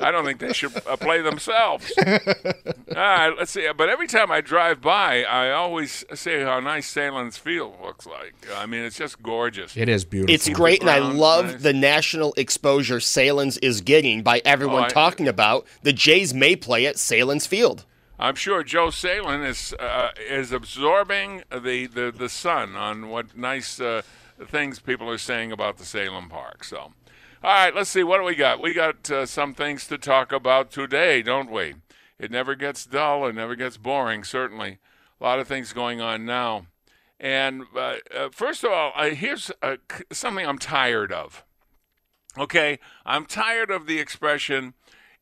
I 0.00 0.10
don't 0.10 0.24
think 0.24 0.40
they 0.40 0.52
should 0.52 0.76
uh, 0.86 0.96
play 0.96 1.20
themselves. 1.22 1.92
All 2.06 2.94
right, 2.96 3.32
let's 3.38 3.50
see. 3.50 3.68
But 3.76 3.88
every 3.88 4.06
time 4.06 4.30
I 4.30 4.40
drive 4.40 4.80
by, 4.80 5.24
I 5.24 5.50
always 5.52 6.04
say 6.14 6.42
how 6.42 6.60
nice 6.60 6.92
Sahlen's 6.92 7.38
Field 7.38 7.76
looks 7.82 8.06
like. 8.06 8.34
I 8.56 8.66
mean, 8.66 8.82
it's 8.84 8.96
just 8.98 9.22
gorgeous. 9.22 9.76
It 9.76 9.88
is 9.88 10.04
beautiful. 10.04 10.34
It's 10.34 10.48
great, 10.48 10.80
and 10.80 10.90
I 10.90 10.98
love 10.98 11.46
nice. 11.52 11.62
the 11.62 11.72
national 11.72 12.34
exposure 12.36 12.98
Sahlen's 12.98 13.58
is 13.58 13.80
getting 13.80 14.22
by 14.22 14.42
everyone 14.44 14.82
Oh, 14.82 14.86
I- 14.86 14.88
talking 14.88 15.28
about 15.28 15.66
the 15.82 15.92
Jays 15.92 16.34
may 16.34 16.56
play 16.56 16.86
at 16.86 16.96
Sahlen's 16.96 17.46
Field. 17.46 17.84
I'm 18.22 18.36
sure 18.36 18.62
Joe 18.62 18.86
Sahlen 18.86 19.44
is 19.44 19.72
uh, 19.80 20.10
is 20.16 20.52
absorbing 20.52 21.42
the, 21.50 21.86
the, 21.86 22.14
the 22.16 22.28
sun 22.28 22.76
on 22.76 23.08
what 23.08 23.36
nice 23.36 23.80
uh, 23.80 24.02
things 24.46 24.78
people 24.78 25.10
are 25.10 25.18
saying 25.18 25.50
about 25.50 25.76
the 25.76 25.82
Sahlen 25.82 26.30
Park. 26.30 26.62
So, 26.62 26.78
all 26.78 26.92
right, 27.42 27.74
let's 27.74 27.90
see 27.90 28.04
what 28.04 28.18
do 28.18 28.22
we 28.22 28.36
got. 28.36 28.62
We 28.62 28.74
got 28.74 29.10
uh, 29.10 29.26
some 29.26 29.54
things 29.54 29.88
to 29.88 29.98
talk 29.98 30.30
about 30.30 30.70
today, 30.70 31.20
don't 31.20 31.50
we? 31.50 31.74
It 32.16 32.30
never 32.30 32.54
gets 32.54 32.86
dull. 32.86 33.26
It 33.26 33.34
never 33.34 33.56
gets 33.56 33.76
boring. 33.76 34.22
Certainly, 34.22 34.78
a 35.20 35.24
lot 35.24 35.40
of 35.40 35.48
things 35.48 35.72
going 35.72 36.00
on 36.00 36.24
now. 36.24 36.66
And 37.18 37.64
uh, 37.76 37.96
uh, 38.16 38.28
first 38.30 38.62
of 38.62 38.70
all, 38.70 38.92
uh, 38.94 39.10
here's 39.10 39.50
something 40.12 40.46
I'm 40.46 40.60
tired 40.60 41.10
of. 41.10 41.42
Okay, 42.38 42.78
I'm 43.04 43.26
tired 43.26 43.72
of 43.72 43.88
the 43.88 43.98
expression, 43.98 44.74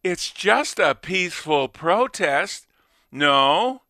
it's 0.05 0.31
just 0.31 0.79
a 0.79 0.95
peaceful 0.95 1.67
protest. 1.67 2.67
No, 3.13 3.83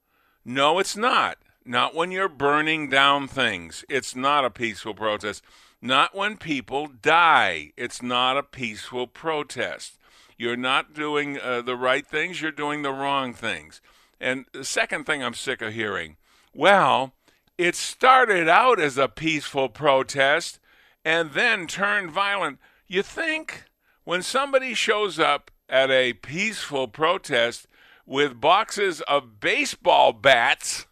no, 0.44 0.78
it's 0.78 0.96
not. 0.96 1.38
Not 1.64 1.94
when 1.94 2.10
you're 2.10 2.28
burning 2.28 2.88
down 2.88 3.28
things. 3.28 3.84
It's 3.88 4.16
not 4.16 4.44
a 4.44 4.50
peaceful 4.50 4.94
protest. 4.94 5.42
Not 5.82 6.14
when 6.14 6.36
people 6.36 6.88
die. 6.88 7.72
It's 7.76 8.02
not 8.02 8.36
a 8.36 8.42
peaceful 8.42 9.06
protest. 9.06 9.98
You're 10.36 10.56
not 10.56 10.94
doing 10.94 11.38
uh, 11.38 11.60
the 11.60 11.76
right 11.76 12.06
things, 12.06 12.40
you're 12.40 12.50
doing 12.50 12.80
the 12.80 12.92
wrong 12.92 13.34
things. 13.34 13.82
And 14.18 14.46
the 14.52 14.64
second 14.64 15.04
thing 15.04 15.22
I'm 15.22 15.34
sick 15.34 15.60
of 15.60 15.74
hearing 15.74 16.16
well, 16.54 17.12
it 17.58 17.76
started 17.76 18.48
out 18.48 18.80
as 18.80 18.98
a 18.98 19.06
peaceful 19.06 19.68
protest 19.68 20.58
and 21.04 21.32
then 21.32 21.66
turned 21.66 22.10
violent. 22.10 22.58
You 22.88 23.02
think 23.02 23.64
when 24.04 24.22
somebody 24.22 24.74
shows 24.74 25.18
up 25.18 25.50
at 25.68 25.90
a 25.90 26.14
peaceful 26.14 26.88
protest 26.88 27.68
with 28.06 28.40
boxes 28.40 29.00
of 29.02 29.40
baseball 29.40 30.12
bats, 30.12 30.86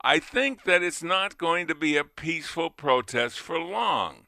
I 0.00 0.18
think 0.18 0.64
that 0.64 0.82
it's 0.82 1.02
not 1.02 1.38
going 1.38 1.66
to 1.66 1.74
be 1.74 1.96
a 1.96 2.04
peaceful 2.04 2.70
protest 2.70 3.40
for 3.40 3.58
long. 3.58 4.26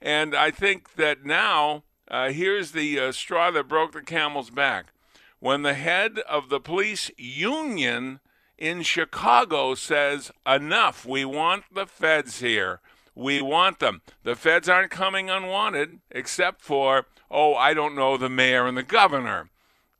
And 0.00 0.34
I 0.34 0.50
think 0.50 0.94
that 0.94 1.24
now, 1.24 1.82
uh, 2.08 2.30
here's 2.30 2.72
the 2.72 3.00
uh, 3.00 3.12
straw 3.12 3.50
that 3.50 3.68
broke 3.68 3.92
the 3.92 4.02
camel's 4.02 4.50
back. 4.50 4.92
When 5.40 5.62
the 5.62 5.74
head 5.74 6.20
of 6.28 6.48
the 6.48 6.60
police 6.60 7.10
union 7.16 8.20
in 8.56 8.82
Chicago 8.82 9.74
says, 9.74 10.30
enough, 10.46 11.04
we 11.04 11.24
want 11.24 11.64
the 11.72 11.86
feds 11.86 12.40
here. 12.40 12.80
We 13.14 13.42
want 13.42 13.80
them. 13.80 14.02
The 14.22 14.36
feds 14.36 14.68
aren't 14.68 14.92
coming 14.92 15.28
unwanted, 15.28 15.98
except 16.10 16.62
for, 16.62 17.06
oh, 17.30 17.54
I 17.54 17.74
don't 17.74 17.96
know, 17.96 18.16
the 18.16 18.28
mayor 18.28 18.66
and 18.66 18.76
the 18.76 18.82
governor. 18.84 19.50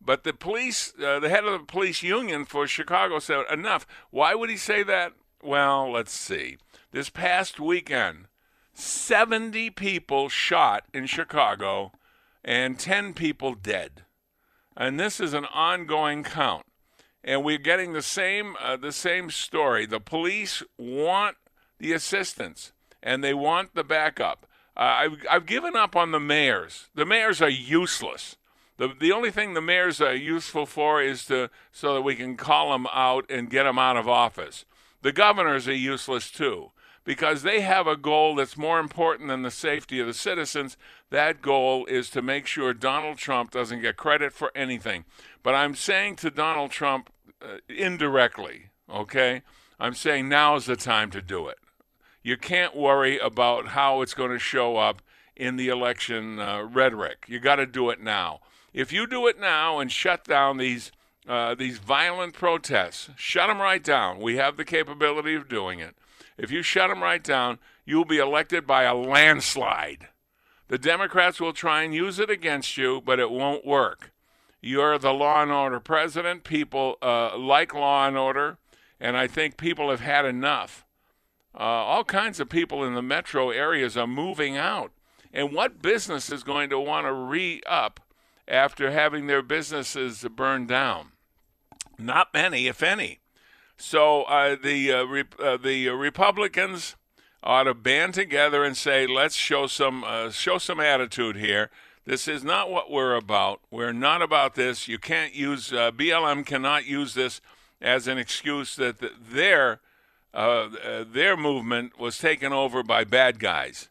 But 0.08 0.24
the 0.24 0.32
police, 0.32 0.94
uh, 0.98 1.20
the 1.20 1.28
head 1.28 1.44
of 1.44 1.52
the 1.52 1.66
police 1.66 2.02
union 2.02 2.46
for 2.46 2.66
Chicago 2.66 3.18
said, 3.18 3.44
enough. 3.52 3.86
Why 4.08 4.34
would 4.34 4.48
he 4.48 4.56
say 4.56 4.82
that? 4.84 5.12
Well, 5.42 5.92
let's 5.92 6.12
see. 6.12 6.56
This 6.92 7.10
past 7.10 7.60
weekend, 7.60 8.28
70 8.72 9.68
people 9.68 10.30
shot 10.30 10.84
in 10.94 11.04
Chicago 11.04 11.92
and 12.42 12.78
10 12.78 13.12
people 13.12 13.52
dead. 13.52 14.04
And 14.74 14.98
this 14.98 15.20
is 15.20 15.34
an 15.34 15.44
ongoing 15.44 16.24
count. 16.24 16.64
And 17.22 17.44
we're 17.44 17.58
getting 17.58 17.92
the 17.92 18.00
same 18.00 18.56
uh, 18.62 18.78
the 18.78 18.92
same 18.92 19.30
story. 19.30 19.84
The 19.84 20.00
police 20.00 20.62
want 20.78 21.36
the 21.78 21.92
assistance 21.92 22.72
and 23.02 23.22
they 23.22 23.34
want 23.34 23.74
the 23.74 23.84
backup. 23.84 24.46
Uh, 24.74 24.80
I've, 24.80 25.26
I've 25.30 25.44
given 25.44 25.76
up 25.76 25.94
on 25.94 26.12
the 26.12 26.20
mayors. 26.20 26.88
The 26.94 27.04
mayors 27.04 27.42
are 27.42 27.50
useless. 27.50 28.37
The, 28.78 28.94
the 28.98 29.12
only 29.12 29.30
thing 29.30 29.52
the 29.52 29.60
mayors 29.60 30.00
are 30.00 30.14
useful 30.14 30.64
for 30.64 31.02
is 31.02 31.26
to 31.26 31.50
so 31.70 31.94
that 31.94 32.02
we 32.02 32.14
can 32.14 32.36
call 32.36 32.70
them 32.70 32.86
out 32.92 33.26
and 33.28 33.50
get 33.50 33.64
them 33.64 33.78
out 33.78 33.96
of 33.96 34.08
office. 34.08 34.64
The 35.02 35.12
governors 35.12 35.68
are 35.68 35.74
useless 35.74 36.30
too 36.30 36.70
because 37.08 37.42
they 37.42 37.60
have 37.60 37.86
a 37.86 37.96
goal 37.96 38.34
that's 38.34 38.56
more 38.56 38.78
important 38.78 39.28
than 39.28 39.42
the 39.42 39.50
safety 39.50 39.98
of 39.98 40.06
the 40.06 40.12
citizens. 40.14 40.76
That 41.10 41.40
goal 41.40 41.86
is 41.86 42.10
to 42.10 42.20
make 42.20 42.46
sure 42.46 42.74
Donald 42.74 43.16
Trump 43.16 43.50
doesn't 43.50 43.80
get 43.80 43.96
credit 43.96 44.32
for 44.32 44.52
anything. 44.54 45.06
But 45.42 45.54
I'm 45.54 45.74
saying 45.74 46.16
to 46.16 46.30
Donald 46.30 46.70
Trump 46.70 47.10
uh, 47.40 47.58
indirectly, 47.66 48.66
okay? 48.90 49.40
I'm 49.80 49.94
saying 49.94 50.28
now 50.28 50.56
is 50.56 50.66
the 50.66 50.76
time 50.76 51.10
to 51.12 51.22
do 51.22 51.48
it. 51.48 51.58
You 52.22 52.36
can't 52.36 52.76
worry 52.76 53.18
about 53.18 53.68
how 53.68 54.02
it's 54.02 54.12
going 54.12 54.32
to 54.32 54.38
show 54.38 54.76
up 54.76 55.00
in 55.34 55.56
the 55.56 55.68
election 55.68 56.38
uh, 56.38 56.62
rhetoric. 56.62 57.24
You 57.26 57.40
got 57.40 57.56
to 57.56 57.64
do 57.64 57.88
it 57.88 58.02
now. 58.02 58.40
If 58.72 58.92
you 58.92 59.06
do 59.06 59.26
it 59.26 59.40
now 59.40 59.78
and 59.78 59.90
shut 59.90 60.24
down 60.24 60.58
these 60.58 60.92
uh, 61.26 61.54
these 61.54 61.78
violent 61.78 62.32
protests, 62.32 63.10
shut 63.16 63.48
them 63.48 63.60
right 63.60 63.84
down. 63.84 64.18
We 64.18 64.36
have 64.36 64.56
the 64.56 64.64
capability 64.64 65.34
of 65.34 65.46
doing 65.46 65.78
it. 65.78 65.94
If 66.38 66.50
you 66.50 66.62
shut 66.62 66.88
them 66.88 67.02
right 67.02 67.22
down, 67.22 67.58
you'll 67.84 68.06
be 68.06 68.16
elected 68.16 68.66
by 68.66 68.84
a 68.84 68.94
landslide. 68.94 70.08
The 70.68 70.78
Democrats 70.78 71.38
will 71.38 71.52
try 71.52 71.82
and 71.82 71.94
use 71.94 72.18
it 72.18 72.30
against 72.30 72.78
you, 72.78 73.02
but 73.04 73.18
it 73.18 73.30
won't 73.30 73.66
work. 73.66 74.12
You're 74.60 74.98
the 74.98 75.12
law 75.12 75.42
and 75.42 75.52
order 75.52 75.80
president. 75.80 76.44
People 76.44 76.96
uh, 77.02 77.36
like 77.36 77.74
law 77.74 78.06
and 78.06 78.16
order, 78.16 78.58
and 78.98 79.16
I 79.16 79.26
think 79.26 79.56
people 79.56 79.90
have 79.90 80.00
had 80.00 80.24
enough. 80.24 80.84
Uh, 81.54 81.62
all 81.62 82.04
kinds 82.04 82.40
of 82.40 82.48
people 82.48 82.84
in 82.84 82.94
the 82.94 83.02
metro 83.02 83.50
areas 83.50 83.96
are 83.96 84.06
moving 84.06 84.56
out. 84.56 84.92
And 85.32 85.52
what 85.52 85.82
business 85.82 86.30
is 86.30 86.42
going 86.42 86.70
to 86.70 86.78
want 86.78 87.06
to 87.06 87.12
re 87.12 87.60
up 87.66 88.00
after 88.48 88.90
having 88.90 89.26
their 89.26 89.42
businesses 89.42 90.24
burned 90.34 90.68
down? 90.68 91.12
Not 91.98 92.32
many, 92.32 92.66
if 92.66 92.82
any. 92.82 93.20
So 93.76 94.22
uh, 94.24 94.56
the 94.60 94.92
uh, 94.92 95.04
Rep- 95.04 95.38
uh, 95.38 95.56
the 95.56 95.88
Republicans 95.90 96.96
ought 97.42 97.64
to 97.64 97.74
band 97.74 98.14
together 98.14 98.64
and 98.64 98.76
say, 98.76 99.06
let's 99.06 99.36
show 99.36 99.66
some 99.66 100.02
uh, 100.04 100.30
show 100.30 100.58
some 100.58 100.80
attitude 100.80 101.36
here. 101.36 101.70
This 102.04 102.26
is 102.26 102.42
not 102.42 102.70
what 102.70 102.90
we're 102.90 103.14
about. 103.14 103.60
We're 103.70 103.92
not 103.92 104.22
about 104.22 104.54
this. 104.54 104.88
You 104.88 104.98
can't 104.98 105.34
use 105.34 105.72
uh, 105.72 105.92
BLM 105.92 106.44
cannot 106.46 106.86
use 106.86 107.14
this 107.14 107.40
as 107.80 108.08
an 108.08 108.18
excuse 108.18 108.74
that 108.76 109.00
th- 109.00 109.12
their 109.20 109.80
uh, 110.34 111.04
their 111.06 111.36
movement 111.36 111.98
was 111.98 112.18
taken 112.18 112.52
over 112.52 112.82
by 112.82 113.04
bad 113.04 113.38
guys. 113.38 113.88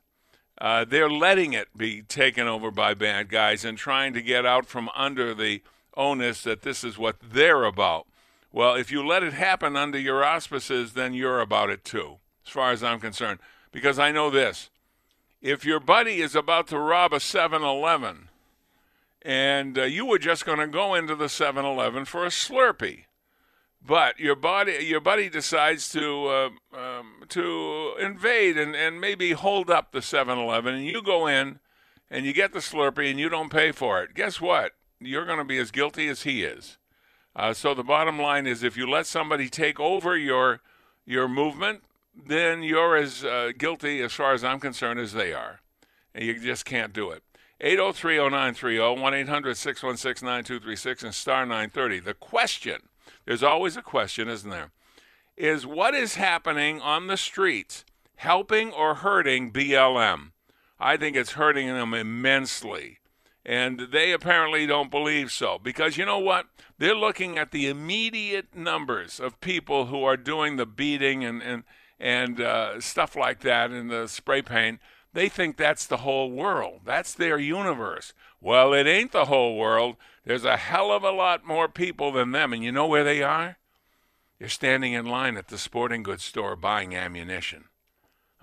Uh, 0.60 0.86
they're 0.86 1.10
letting 1.10 1.54
it 1.54 1.68
be 1.78 2.02
taken 2.02 2.48
over 2.48 2.72
by 2.72 2.94
bad 2.94 3.30
guys 3.30 3.64
and 3.64 3.78
trying 3.78 4.14
to 4.14 4.22
get 4.22 4.46
out 4.46 4.66
from 4.66 4.90
under 4.96 5.34
the 5.34 5.62
onus 5.96 6.44
that 6.44 6.64
this 6.64 6.84
is 6.84 6.98
what 6.98 7.18
they're 7.22 7.64
about. 7.64 8.08
Well, 8.52 8.76
if 8.76 8.92
you 8.92 9.06
let 9.06 9.24
it 9.24 9.34
happen 9.34 9.76
under 9.76 10.00
your 10.00 10.24
auspices, 10.24 10.94
then 10.94 11.14
you're 11.14 11.42
about 11.42 11.70
it 11.70 11.84
too, 11.84 12.18
as 12.46 12.52
far 12.52 12.72
as 12.72 12.84
I'm 12.84 13.00
concerned. 13.00 13.40
Because 13.72 14.00
I 14.00 14.12
know 14.12 14.30
this 14.30 14.70
if 15.42 15.64
your 15.64 15.80
buddy 15.80 16.22
is 16.22 16.36
about 16.36 16.68
to 16.68 16.80
rob 16.80 17.14
a 17.14 17.20
7 17.20 17.62
Eleven 17.62 18.30
and 19.22 19.78
uh, 19.78 19.84
you 19.84 20.06
were 20.06 20.18
just 20.18 20.46
going 20.46 20.60
to 20.60 20.68
go 20.68 20.96
into 20.96 21.16
the 21.16 21.30
7 21.30 21.64
Eleven 21.64 22.06
for 22.06 22.26
a 22.26 22.30
Slurpee, 22.30 23.04
but 23.88 24.20
your 24.20 24.36
body, 24.36 24.78
your 24.82 25.00
buddy 25.00 25.30
decides 25.30 25.90
to 25.90 26.28
uh, 26.28 26.50
um, 26.78 27.24
to 27.30 27.94
invade 28.00 28.58
and, 28.58 28.76
and 28.76 29.00
maybe 29.00 29.32
hold 29.32 29.70
up 29.70 29.92
the 29.92 30.00
7-Eleven, 30.00 30.76
and 30.76 30.86
you 30.86 31.02
go 31.02 31.26
in 31.26 31.60
and 32.12 32.26
you 32.26 32.34
get 32.34 32.52
the 32.52 32.60
Slurpee 32.60 33.10
and 33.10 33.20
you 33.20 33.30
don't 33.30 33.52
pay 33.52 33.72
for 33.72 34.04
it. 34.04 34.14
Guess 34.14 34.42
what? 34.42 34.74
You're 35.00 35.26
going 35.26 35.38
to 35.38 35.46
be 35.46 35.58
as 35.58 35.72
guilty 35.72 36.08
as 36.10 36.24
he 36.24 36.44
is. 36.44 36.78
Uh, 37.36 37.54
so 37.54 37.74
the 37.74 37.84
bottom 37.84 38.20
line 38.20 38.46
is, 38.46 38.62
if 38.62 38.76
you 38.76 38.90
let 38.90 39.06
somebody 39.06 39.48
take 39.48 39.80
over 39.80 40.18
your 40.18 40.60
your 41.06 41.30
movement, 41.30 41.84
then 42.14 42.64
you're 42.64 42.98
as 42.98 43.24
uh, 43.24 43.52
guilty, 43.58 44.02
as 44.02 44.12
far 44.12 44.34
as 44.34 44.44
I'm 44.44 44.60
concerned, 44.60 45.00
as 45.00 45.14
they 45.14 45.32
are, 45.32 45.62
and 46.14 46.26
you 46.26 46.40
just 46.40 46.66
can't 46.66 46.92
do 46.92 47.12
it. 47.12 47.24
8030930 47.62 49.00
1 49.02 49.14
800 49.14 49.56
616 49.56 50.26
9236 50.26 51.04
and 51.04 51.16
star 51.16 51.46
930. 51.46 52.00
The 52.02 52.14
question 52.14 52.87
there's 53.28 53.44
always 53.44 53.76
a 53.76 53.82
question, 53.82 54.30
isn't 54.30 54.50
there? 54.50 54.72
Is 55.36 55.68
what 55.68 55.94
is 55.94 56.16
happening 56.16 56.80
on 56.80 57.08
the 57.08 57.18
streets 57.18 57.84
helping 58.16 58.72
or 58.72 58.96
hurting 58.96 59.52
BLM? 59.52 60.32
I 60.80 60.96
think 60.96 61.18
it's 61.18 61.34
hurting 61.34 61.68
them 61.68 61.94
immensely. 61.94 63.00
And 63.46 63.88
they 63.92 64.14
apparently 64.14 64.66
don't 64.66 64.90
believe 64.90 65.32
so 65.32 65.60
because 65.62 65.98
you 65.98 66.06
know 66.06 66.20
what? 66.20 66.48
They're 66.78 66.96
looking 66.96 67.38
at 67.38 67.52
the 67.52 67.68
immediate 67.68 68.56
numbers 68.56 69.20
of 69.20 69.42
people 69.42 69.88
who 69.88 70.06
are 70.06 70.18
doing 70.18 70.56
the 70.56 70.66
beating 70.66 71.26
and, 71.26 71.42
and, 71.44 71.64
and 72.00 72.40
uh, 72.40 72.80
stuff 72.80 73.14
like 73.18 73.42
that 73.42 73.72
in 73.72 73.90
the 73.90 74.08
spray 74.08 74.42
paint. 74.42 74.80
They 75.18 75.30
think 75.30 75.58
that's 75.58 75.88
the 75.88 75.98
whole 75.98 76.30
world. 76.30 76.82
That's 76.86 77.12
their 77.16 77.40
universe. 77.40 78.14
Well, 78.40 78.72
it 78.72 78.86
ain't 78.86 79.12
the 79.12 79.26
whole 79.26 79.58
world. 79.58 79.96
There's 80.24 80.46
a 80.46 80.58
hell 80.58 80.92
of 80.92 81.02
a 81.04 81.10
lot 81.10 81.44
more 81.44 81.68
people 81.68 82.12
than 82.12 82.34
them. 82.34 82.54
And 82.54 82.64
you 82.64 82.72
know 82.72 82.86
where 82.86 83.04
they 83.04 83.24
are? 83.24 83.58
They're 84.38 84.48
standing 84.48 84.94
in 84.94 85.08
line 85.08 85.36
at 85.36 85.48
the 85.48 85.58
sporting 85.58 86.04
goods 86.04 86.24
store 86.24 86.56
buying 86.56 86.94
ammunition. 86.94 87.64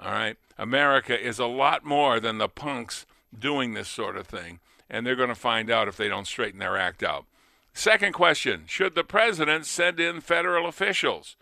All 0.00 0.10
right? 0.10 0.36
America 0.58 1.16
is 1.16 1.38
a 1.38 1.46
lot 1.46 1.84
more 1.84 2.18
than 2.18 2.38
the 2.38 2.48
punks 2.48 3.06
doing 3.38 3.74
this 3.74 3.88
sort 3.88 4.16
of 4.16 4.26
thing. 4.26 4.58
And 4.90 5.06
they're 5.06 5.14
going 5.14 5.28
to 5.28 5.36
find 5.36 5.70
out 5.70 5.86
if 5.86 5.96
they 5.96 6.08
don't 6.08 6.26
straighten 6.26 6.58
their 6.58 6.76
act 6.76 7.04
out. 7.04 7.24
Second 7.72 8.14
question 8.14 8.64
Should 8.66 8.96
the 8.96 9.04
president 9.04 9.66
send 9.66 10.00
in 10.00 10.20
federal 10.20 10.66
officials? 10.66 11.36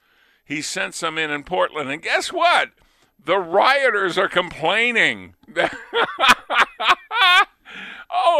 He 0.45 0.61
sent 0.61 0.95
some 0.95 1.17
in 1.17 1.31
in 1.31 1.43
Portland. 1.45 1.91
And 1.91 2.03
guess 2.03 2.35
what? 2.35 2.73
The 3.25 3.39
rioters 3.39 4.19
are 4.19 4.29
complaining. 4.29 5.35
oh, 5.57 5.69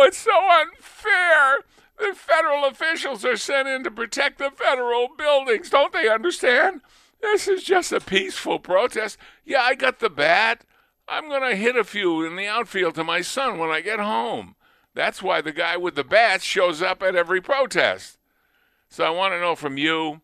it's 0.05 0.19
so 0.19 0.33
unfair. 0.51 1.59
The 1.99 2.15
federal 2.15 2.65
officials 2.65 3.25
are 3.25 3.37
sent 3.37 3.69
in 3.69 3.85
to 3.85 3.91
protect 3.91 4.39
the 4.39 4.51
federal 4.51 5.09
buildings. 5.17 5.71
Don't 5.71 5.93
they 5.93 6.09
understand? 6.09 6.81
This 7.21 7.47
is 7.47 7.63
just 7.63 7.93
a 7.93 8.01
peaceful 8.01 8.59
protest. 8.59 9.17
Yeah, 9.45 9.63
I 9.63 9.77
got 9.77 10.01
the 10.01 10.11
bat. 10.11 10.65
I'm 11.07 11.29
going 11.29 11.49
to 11.49 11.57
hit 11.57 11.77
a 11.77 11.85
few 11.85 12.25
in 12.25 12.35
the 12.35 12.49
outfield 12.49 12.97
to 12.97 13.05
my 13.05 13.21
son 13.21 13.59
when 13.59 13.71
I 13.71 13.81
get 13.81 14.01
home. 14.01 14.57
That's 14.95 15.23
why 15.23 15.41
the 15.41 15.53
guy 15.53 15.77
with 15.77 15.95
the 15.95 16.05
bat 16.05 16.43
shows 16.43 16.83
up 16.83 17.03
at 17.03 17.15
every 17.15 17.41
protest. 17.41 18.19
So 18.89 19.05
I 19.05 19.11
want 19.11 19.33
to 19.33 19.41
know 19.41 19.55
from 19.55 19.79
you 19.79 20.21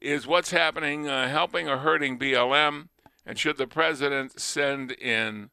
is 0.00 0.26
what's 0.26 0.50
happening, 0.52 1.08
uh, 1.08 1.28
helping 1.28 1.68
or 1.68 1.78
hurting 1.78 2.18
BLM, 2.18 2.88
and 3.28 3.38
should 3.38 3.58
the 3.58 3.66
president 3.66 4.40
send 4.40 4.90
in 4.92 5.50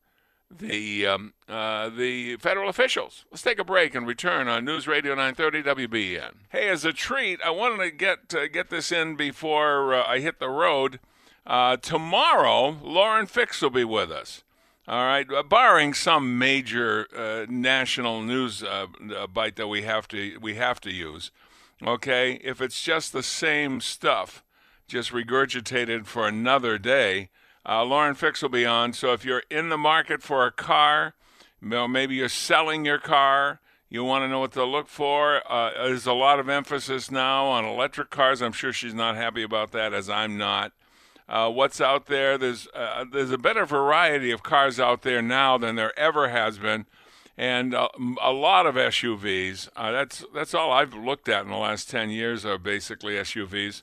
the 0.50 1.06
um, 1.06 1.34
uh, 1.50 1.90
the 1.90 2.38
federal 2.38 2.70
officials? 2.70 3.26
Let's 3.30 3.44
take 3.44 3.60
a 3.60 3.66
break 3.66 3.94
and 3.94 4.08
return 4.08 4.48
on 4.48 4.64
News 4.64 4.88
Radio 4.88 5.14
930 5.14 5.88
WBEN. 5.88 6.32
Hey, 6.50 6.70
as 6.70 6.86
a 6.86 6.94
treat, 6.94 7.42
I 7.44 7.50
wanted 7.50 7.84
to 7.84 7.92
get 7.92 8.34
uh, 8.34 8.48
get 8.48 8.70
this 8.70 8.94
in 8.94 9.18
before 9.18 9.94
uh, 9.94 10.06
I 10.08 10.20
hit 10.20 10.40
the 10.40 10.50
road. 10.50 11.02
Uh, 11.46 11.76
tomorrow, 11.76 12.78
Lauren 12.82 13.28
Fix 13.28 13.62
will 13.62 13.70
be 13.70 13.84
with 13.84 14.10
us. 14.10 14.44
All 14.88 15.04
right, 15.04 15.30
uh, 15.30 15.44
barring 15.44 15.94
some 15.94 16.38
major 16.38 17.08
uh, 17.16 17.46
national 17.50 18.22
news 18.22 18.64
bite 19.34 19.58
that 19.58 19.68
we 19.68 19.82
have 19.82 20.08
to 20.10 20.38
we 20.40 20.56
have 20.56 20.80
to 20.82 20.94
use. 20.94 21.30
Okay, 21.86 22.40
if 22.42 22.62
it's 22.62 22.82
just 22.82 23.12
the 23.12 23.24
same 23.24 23.82
stuff, 23.82 24.46
just 24.88 25.12
regurgitated 25.12 26.06
for 26.06 26.26
another 26.26 26.78
day, 26.78 27.30
uh, 27.68 27.84
Lauren 27.84 28.16
Fix 28.16 28.42
will 28.42 28.50
be 28.50 28.66
on. 28.66 28.94
So 28.94 29.14
if 29.14 29.26
you're 29.26 29.44
in 29.50 29.70
the 29.70 29.78
market 29.78 30.22
for 30.22 30.46
a 30.46 30.52
car, 30.52 31.14
maybe 31.62 32.16
you're 32.16 32.30
selling 32.30 32.86
your 32.86 33.00
car, 33.00 33.60
you 33.90 34.04
want 34.04 34.24
to 34.24 34.28
know 34.28 34.40
what 34.40 34.52
to 34.54 34.64
look 34.64 34.88
for. 34.88 35.42
Uh, 35.52 35.72
there's 35.72 36.06
a 36.06 36.14
lot 36.14 36.40
of 36.40 36.50
emphasis 36.50 37.10
now 37.10 37.46
on 37.46 37.66
electric 37.66 38.10
cars. 38.10 38.42
I'm 38.42 38.52
sure 38.52 38.74
she's 38.74 38.94
not 38.94 39.16
happy 39.16 39.44
about 39.44 39.72
that, 39.72 39.94
as 39.94 40.10
I'm 40.10 40.38
not 40.38 40.74
uh, 41.28 41.50
what's 41.50 41.82
out 41.82 42.06
there. 42.08 42.38
There's 42.38 42.68
uh, 42.74 43.06
there's 43.12 43.32
a 43.32 43.38
better 43.38 43.66
variety 43.66 44.32
of 44.32 44.44
cars 44.44 44.80
out 44.80 45.02
there 45.02 45.22
now 45.22 45.58
than 45.58 45.76
there 45.76 45.98
ever 45.98 46.30
has 46.30 46.58
been, 46.58 46.86
and 47.38 47.74
uh, 47.74 47.90
a 48.22 48.32
lot 48.32 48.66
of 48.66 48.76
SUVs. 48.76 49.70
Uh, 49.76 49.92
that's 49.92 50.24
that's 50.34 50.54
all 50.54 50.72
I've 50.72 50.94
looked 50.94 51.28
at 51.28 51.44
in 51.44 51.50
the 51.50 51.58
last 51.58 51.90
ten 51.90 52.10
years 52.10 52.46
are 52.46 52.58
basically 52.58 53.16
SUVs, 53.16 53.82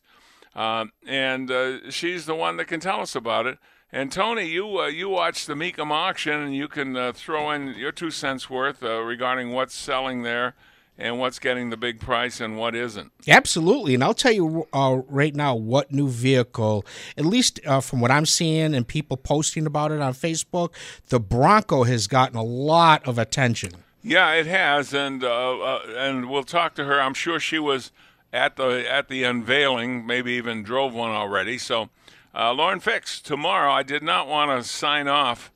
um, 0.55 0.93
and 1.07 1.51
uh, 1.51 1.91
she's 1.91 2.27
the 2.27 2.35
one 2.35 2.57
that 2.59 2.67
can 2.67 2.81
tell 2.81 3.01
us 3.01 3.15
about 3.15 3.47
it. 3.47 3.59
And 3.93 4.11
Tony, 4.11 4.47
you 4.47 4.79
uh, 4.79 4.87
you 4.87 5.09
watch 5.11 5.45
the 5.45 5.55
Mecum 5.55 5.91
auction, 5.91 6.33
and 6.33 6.57
you 6.57 6.67
can 6.67 7.13
throw 7.13 7.51
in 7.51 7.75
your 7.75 7.93
two 7.93 8.11
cents 8.11 8.49
worth 8.49 8.83
regarding 8.83 9.53
what's 9.53 9.75
selling 9.75 10.23
there 10.23 10.55
and 10.99 11.19
what's 11.19 11.39
getting 11.39 11.71
the 11.71 11.77
big 11.77 12.01
price 12.01 12.41
and 12.41 12.57
what 12.57 12.75
isn't. 12.75 13.13
Absolutely, 13.27 13.95
and 13.95 14.05
I'll 14.05 14.15
tell 14.15 14.33
you 14.33 14.67
uh, 14.73 15.01
right 15.09 15.35
now 15.35 15.55
what 15.55 15.93
new 15.93 16.09
vehicle, 16.09 16.85
at 17.17 17.25
least 17.25 17.61
uh, 17.67 17.81
from 17.81 18.01
what 18.01 18.11
I'm 18.11 18.27
seeing 18.27 18.75
and 18.75 18.87
people 18.87 19.17
posting 19.17 19.67
about 19.67 19.91
it 19.91 20.01
on 20.01 20.13
Facebook, 20.13 20.71
the 21.09 21.21
Bronco 21.21 21.85
has 21.85 22.07
gotten 22.07 22.37
a 22.37 22.43
lot 22.43 23.07
of 23.07 23.19
attention. 23.19 23.73
Yeah, 24.03 24.33
it 24.33 24.47
has, 24.47 24.93
and 24.93 25.23
uh, 25.23 25.59
uh 25.59 25.81
and 25.97 26.29
we'll 26.29 26.45
talk 26.45 26.75
to 26.75 26.85
her. 26.85 27.01
I'm 27.01 27.15
sure 27.15 27.39
she 27.39 27.59
was 27.59 27.93
at 28.33 28.57
the 28.57 28.91
at 28.91 29.09
the 29.09 29.25
unveiling, 29.25 30.07
maybe 30.07 30.33
even 30.33 30.63
drove 30.63 30.93
one 30.93 31.11
already. 31.11 31.57
So, 31.59 31.91
uh, 32.35 32.53
Lauren 32.53 32.81
Fix 32.81 33.21
tomorrow. 33.21 33.73
I 33.73 33.83
did 33.83 34.03
not 34.03 34.29
want 34.29 34.51
to 34.51 34.69
sign 34.69 35.09
off 35.09 35.53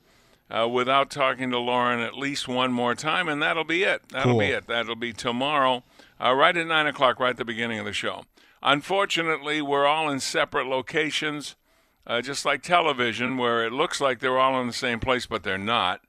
uh, 0.50 0.68
without 0.68 1.10
talking 1.10 1.50
to 1.50 1.58
Lauren 1.58 2.00
at 2.00 2.16
least 2.16 2.48
one 2.48 2.72
more 2.72 2.94
time, 2.94 3.28
and 3.28 3.42
that'll 3.42 3.64
be 3.64 3.82
it. 3.82 4.02
That'll 4.10 4.32
cool. 4.32 4.40
be 4.40 4.46
it. 4.46 4.66
That'll 4.66 4.96
be 4.96 5.12
tomorrow, 5.12 5.82
uh, 6.22 6.32
right 6.34 6.56
at 6.56 6.66
9 6.66 6.86
o'clock, 6.86 7.18
right 7.18 7.30
at 7.30 7.36
the 7.36 7.44
beginning 7.44 7.78
of 7.78 7.84
the 7.84 7.92
show. 7.92 8.24
Unfortunately, 8.62 9.60
we're 9.60 9.86
all 9.86 10.08
in 10.08 10.20
separate 10.20 10.66
locations, 10.66 11.56
uh, 12.06 12.20
just 12.20 12.44
like 12.44 12.62
television, 12.62 13.36
where 13.36 13.64
it 13.64 13.72
looks 13.72 14.00
like 14.00 14.20
they're 14.20 14.38
all 14.38 14.60
in 14.60 14.66
the 14.66 14.72
same 14.72 15.00
place, 15.00 15.26
but 15.26 15.42
they're 15.42 15.58
not. 15.58 16.00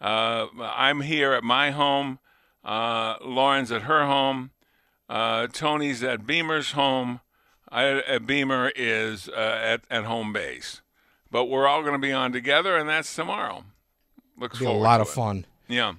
Uh, 0.00 0.46
I'm 0.60 1.02
here 1.02 1.32
at 1.32 1.44
my 1.44 1.70
home. 1.70 2.18
Uh, 2.64 3.16
Lauren's 3.22 3.70
at 3.70 3.82
her 3.82 4.06
home. 4.06 4.50
Uh, 5.08 5.46
Tony's 5.46 6.02
at 6.02 6.26
Beamer's 6.26 6.72
home. 6.72 7.20
I, 7.72 8.18
Beamer 8.18 8.70
is 8.76 9.28
uh, 9.28 9.32
at, 9.62 9.80
at 9.90 10.04
home 10.04 10.32
base. 10.32 10.80
But 11.30 11.46
we're 11.46 11.66
all 11.66 11.80
going 11.80 11.94
to 11.94 11.98
be 11.98 12.12
on 12.12 12.32
together, 12.32 12.76
and 12.76 12.88
that's 12.88 13.14
tomorrow. 13.14 13.64
Looks 14.38 14.58
be 14.58 14.66
a 14.66 14.70
lot 14.70 15.00
of 15.00 15.08
it. 15.08 15.12
fun. 15.12 15.46
Yeah. 15.68 15.94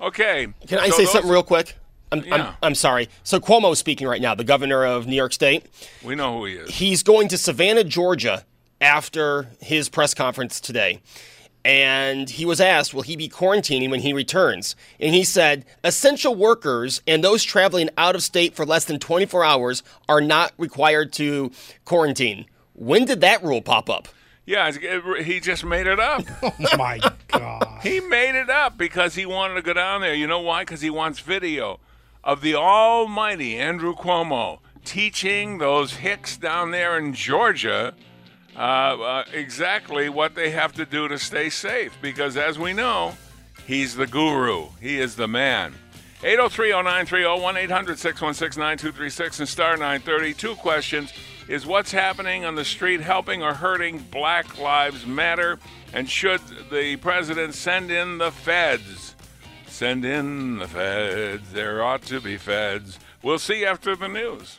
Okay. 0.00 0.48
Can 0.66 0.78
I 0.78 0.88
so 0.88 0.96
say 0.96 1.04
those- 1.04 1.12
something 1.12 1.30
real 1.30 1.42
quick? 1.42 1.76
I'm, 2.10 2.24
Yeah. 2.24 2.34
I'm, 2.34 2.54
I'm 2.62 2.74
sorry. 2.74 3.10
So 3.22 3.38
Cuomo 3.38 3.70
is 3.72 3.78
speaking 3.78 4.08
right 4.08 4.22
now, 4.22 4.34
the 4.34 4.44
governor 4.44 4.86
of 4.86 5.06
New 5.06 5.14
York 5.16 5.34
State. 5.34 5.66
We 6.02 6.14
know 6.14 6.38
who 6.38 6.46
he 6.46 6.54
is. 6.54 6.74
He's 6.74 7.02
going 7.02 7.28
to 7.28 7.36
Savannah, 7.36 7.84
Georgia 7.84 8.46
after 8.80 9.48
his 9.60 9.90
press 9.90 10.14
conference 10.14 10.58
today. 10.60 11.00
And 11.68 12.30
he 12.30 12.46
was 12.46 12.62
asked, 12.62 12.94
will 12.94 13.02
he 13.02 13.14
be 13.14 13.28
quarantining 13.28 13.90
when 13.90 14.00
he 14.00 14.14
returns? 14.14 14.74
And 14.98 15.14
he 15.14 15.22
said, 15.22 15.66
essential 15.84 16.34
workers 16.34 17.02
and 17.06 17.22
those 17.22 17.44
traveling 17.44 17.90
out 17.98 18.14
of 18.14 18.22
state 18.22 18.56
for 18.56 18.64
less 18.64 18.86
than 18.86 18.98
24 18.98 19.44
hours 19.44 19.82
are 20.08 20.22
not 20.22 20.54
required 20.56 21.12
to 21.12 21.52
quarantine. 21.84 22.46
When 22.72 23.04
did 23.04 23.20
that 23.20 23.44
rule 23.44 23.60
pop 23.60 23.90
up? 23.90 24.08
Yeah, 24.46 24.72
he 25.20 25.40
just 25.40 25.62
made 25.62 25.86
it 25.86 26.00
up. 26.00 26.24
oh 26.42 26.54
my 26.78 27.00
god. 27.26 27.80
He 27.82 28.00
made 28.00 28.34
it 28.34 28.48
up 28.48 28.78
because 28.78 29.14
he 29.14 29.26
wanted 29.26 29.56
to 29.56 29.62
go 29.62 29.74
down 29.74 30.00
there. 30.00 30.14
You 30.14 30.26
know 30.26 30.40
why? 30.40 30.62
Because 30.62 30.80
he 30.80 30.88
wants 30.88 31.20
video 31.20 31.80
of 32.24 32.40
the 32.40 32.54
almighty 32.54 33.58
Andrew 33.58 33.94
Cuomo 33.94 34.60
teaching 34.86 35.58
those 35.58 35.96
hicks 35.96 36.38
down 36.38 36.70
there 36.70 36.96
in 36.96 37.12
Georgia 37.12 37.92
uh, 38.58 38.60
uh, 38.60 39.24
exactly 39.32 40.08
what 40.08 40.34
they 40.34 40.50
have 40.50 40.72
to 40.72 40.84
do 40.84 41.06
to 41.06 41.18
stay 41.18 41.48
safe. 41.48 41.96
Because 42.02 42.36
as 42.36 42.58
we 42.58 42.72
know, 42.72 43.14
he's 43.66 43.94
the 43.94 44.06
guru. 44.06 44.66
He 44.80 44.98
is 44.98 45.14
the 45.14 45.28
man. 45.28 45.74
803-0930, 46.22 47.68
1-800-616-9236, 47.68 49.38
and 49.38 49.48
star 49.48 49.76
930. 49.76 50.34
Two 50.34 50.56
questions. 50.56 51.12
Is 51.46 51.64
what's 51.64 51.92
happening 51.92 52.44
on 52.44 52.56
the 52.56 52.64
street 52.64 53.00
helping 53.00 53.42
or 53.42 53.54
hurting 53.54 53.98
Black 54.10 54.58
Lives 54.58 55.06
Matter? 55.06 55.58
And 55.92 56.10
should 56.10 56.40
the 56.70 56.96
president 56.96 57.54
send 57.54 57.90
in 57.92 58.18
the 58.18 58.32
feds? 58.32 59.14
Send 59.68 60.04
in 60.04 60.58
the 60.58 60.66
feds. 60.66 61.52
There 61.52 61.82
ought 61.82 62.02
to 62.02 62.20
be 62.20 62.36
feds. 62.36 62.98
We'll 63.22 63.38
see 63.38 63.64
after 63.64 63.94
the 63.94 64.08
news. 64.08 64.58